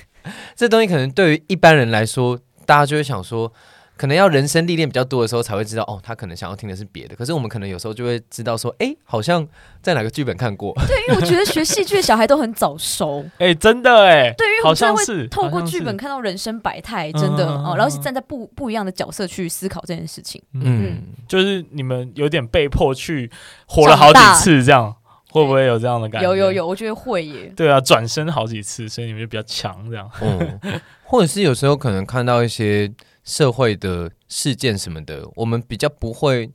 [0.55, 3.53] 这东西可能对于一般人来说，大家就会想说：
[3.97, 7.15] 可能要人生历练比较多的时候才会知道，哦，他可能想要听的是别的。
[7.15, 9.45] 可是我们可能有时候就会知道说，哎，好像
[9.81, 10.73] 在哪个剧本看过。
[10.87, 13.25] 对，因为我觉得学戏剧的小孩都很早熟。
[13.39, 20.41] 哎，真的哎，对，因为好像会透过剧本看到人生百态，真的哦，然后是站在不不一样的角色去思考这件事情。
[20.53, 23.29] 嗯，就是你们有点被迫去
[23.65, 24.95] 活了好几次，这样
[25.31, 26.29] 会不会有这样的感觉？
[26.29, 27.51] 有有有，我觉得会耶。
[27.55, 30.07] 对啊，转身好几次，所以你们就比较强，这样。
[30.21, 30.59] 嗯，
[31.03, 32.91] 或者是有时候可能看到一些。
[33.27, 36.49] 社会的事件什么的，我们比较不会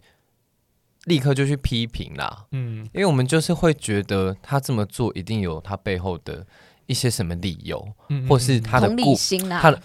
[1.05, 6.47] 立刻就去批评啦，嗯，因为我们就是会觉得他这么做一定有他背后的
[6.87, 9.83] 一些什么理由，嗯、或是他的故同理心啊，他的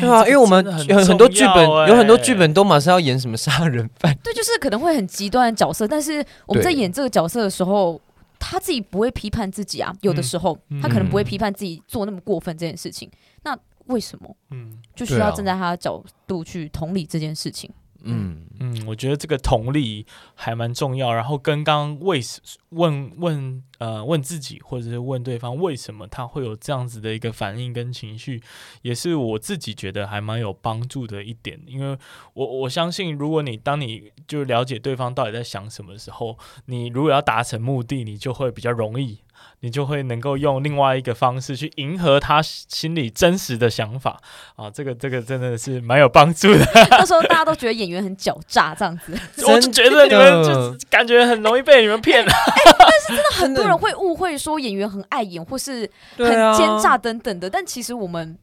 [0.00, 8.00] 对啊，因为我们有很多剧本，有很多剧本都马上要演什么杀人犯，对，就是可能会很极端的角色，但是我们在演这个角色的时候，
[8.38, 13.10] 他自己不会批判自己啊，有的时候、嗯、他可能不会批判自己做那么过分这件事情，
[13.42, 13.58] 那。
[13.90, 14.36] 为什么？
[14.50, 17.70] 嗯，就需要站在他的角度去同理这件事情。
[18.02, 21.12] 嗯嗯，我觉得这个同理还蛮重要。
[21.12, 28.42] 然后跟刚刚为什问问呃问自己，或者是问对方为什么他会有这样子的一个反应跟情绪，
[28.80, 31.60] 也是我自己觉得还蛮有帮助的一点。
[31.66, 31.98] 因为
[32.32, 39.18] 我我相信，如果你当你就了解对方到底在想什么的时候，你如果要达成目的，你就会比较容易。
[39.60, 44.20] 你就会能够用另外一个方式去迎合他心里真实的想法
[44.56, 46.66] 啊，这个这个真的是蛮有帮助的。
[46.90, 49.12] 那时候大家都觉得演员很狡诈，这样子，
[49.46, 52.32] 我就觉得你们就感觉很容易被你们骗了。
[52.78, 58.38] 但是真的很多人会误会说演员很爱演或是很奸诈等等的，但其实我们。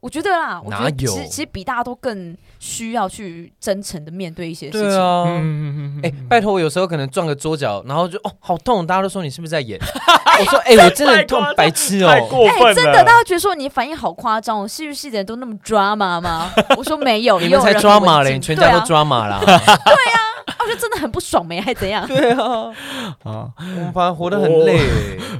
[0.00, 4.82] 我觉得啦，我觉得其实其实比大家都更需要去真诚的面对一些事情。
[4.82, 5.24] 对啊，
[6.02, 9.78] 哎，拜托，我有时候可能撞个桌角，然后就哦，好痛，大家都说你是不是在演？
[10.38, 12.20] 我说，哎，我真的很痛，白痴哦，哎，
[12.74, 16.52] 真的，大家觉得说你反应好夸张哦，戏剧系的人都那么 drama 吗？
[16.76, 19.40] 我说没有， 你们才 drama 嘞，你全家都 drama 啦。
[19.44, 19.58] 对呀。
[19.64, 20.27] 我
[20.66, 22.06] 觉得真的很不爽没，还怎样？
[22.08, 22.70] 对啊，
[23.24, 24.80] 啊，我们反而活得很累，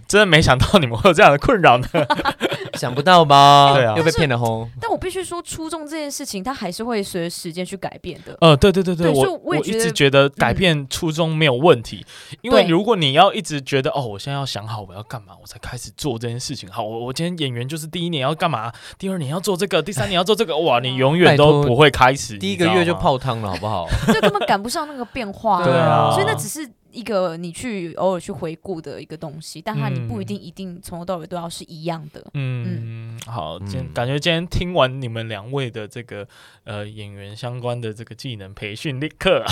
[0.07, 1.87] 真的没想到你们会有这样的困扰呢。
[2.75, 3.73] 想不到吧？
[3.75, 4.67] 对啊，又被骗了齁。
[4.99, 8.37] 必须说，初衷这件事情，它还是会随着时间去改变的。
[8.41, 12.05] 呃，对对对对，我我一直觉得改变初衷没有问题，
[12.43, 16.71] 因为如果你要一直觉得哦，我现在要想好我要干嘛，我才开始做这件事情。
[16.71, 23.87] 好，我我今天演员就是第一年要干嘛，第二年要做这个，第三年要做这个， 哇，你永远都不会开始，第一个月就泡汤了，好不好？
[24.13, 26.69] 这根本赶不上那个变化，对啊，所以那只是
[26.99, 32.21] 一个你去偶尔去回顾的一个东西，但它你不一定一定从头到尾都要是一样的。
[32.35, 36.27] 嗯，嗯好，今感觉今天听完你们两位的这个
[36.65, 39.45] 呃演员相关的这个技能培训立刻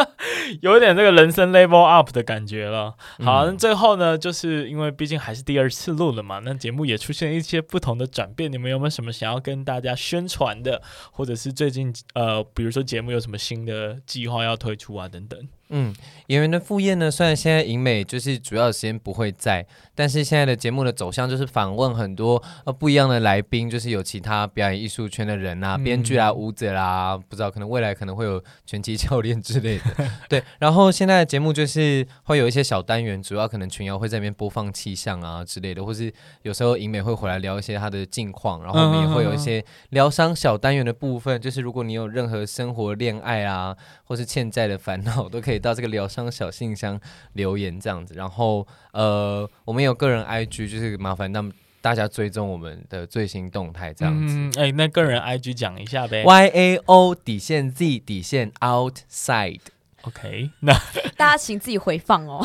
[0.60, 2.94] 有一点这个人生 level up 的感觉了。
[3.24, 15.48] 好，那最后呢，就是因为毕竟还是第二次录了嘛，那节目也出现一些不同的转变，你们有没有什么想要跟大家宣传的，或者是最近呃，比如说节目有什么新的计划要推出啊等等？
[15.70, 15.94] 嗯，
[16.26, 19.64] 演员的副业呢，虽然现在影美就是主要的时间不会在，
[19.94, 30.10] 但是现在的节目的走向就是访问很多呃不一样的来宾，就是有其他表演艺术圈的人啊，编剧啊、舞者啦，不知道可能未来可能会有拳击教练之类的。
[30.28, 36.12] 对，然后现在的节目就是会有一些小单元，主要可能群瑶会在那边播放气象啊之类的，或是
[36.42, 45.59] 有时候影美会回来聊一些他的近况，然后我们也会有一些疗伤小单元的部分，就是如果你有任何生活、恋爱啊，或是欠债的烦恼，都可以。
[45.60, 46.98] 到这个疗伤小信箱
[47.34, 54.34] 留言这样子，然后呃，我们有个人 IG，就是麻烦那么大家追踪我们的最新动态这样子。
[54.60, 59.60] 哎、嗯欸，那个人 IG 讲一下呗，Y A O 底线 Z 底线 Outside。
[60.02, 60.72] OK，那
[61.16, 62.42] 大家请自己回放哦，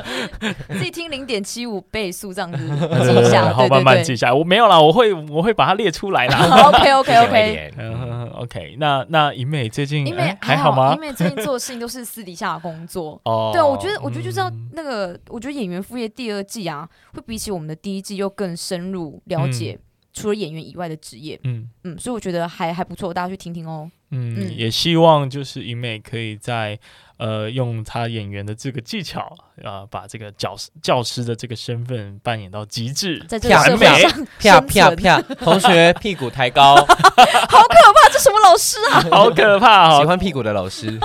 [0.68, 4.32] 自己听零点七五倍速这样子记一下，好，慢慢记下来。
[4.32, 6.68] 我没有啦，我会我会把它列出来啦。
[6.68, 10.94] OK OK OK，嗯 OK，那那影美最近影美还好吗？
[10.94, 13.20] 影美最近做的事情都是私底下的工作。
[13.24, 19.78] 哦，对，我觉得我觉得就知道那个，我觉得演员副业第二季啊，会比起我们的第一季又更深入了解
[20.12, 21.40] 除了演员以外的职业。
[21.44, 23.90] 嗯嗯，所以我觉得还还不错，大家去听听哦。
[24.12, 26.78] 嗯，嗯也希望就是影美可以在
[27.16, 29.20] 呃用他演员的这个技巧
[29.64, 38.08] 啊、呃，把这个教师教师的这个身份扮演到极致，在这个社会上 啪啪啪， 同学屁股抬高， 好可怕！
[38.12, 39.04] 这什么老师啊？
[39.10, 39.98] 好可怕！
[39.98, 40.98] 喜欢屁股的老师。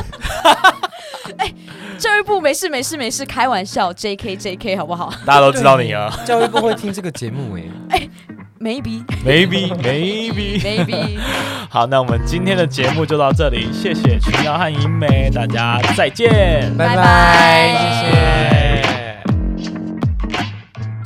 [1.38, 1.54] 哎，
[1.98, 5.14] 教育部没事没事没事，开玩笑，J K J K 好不好？
[5.26, 6.10] 大家都知道你啊。
[6.26, 7.64] 教育部会听这个节目哎。
[7.92, 8.07] 哎
[8.60, 11.20] Maybe, maybe, maybe, maybe。
[11.70, 18.67] 好，那我们今天的节目就到这里，谢谢群瑶和银美，大家再见，拜拜，谢谢。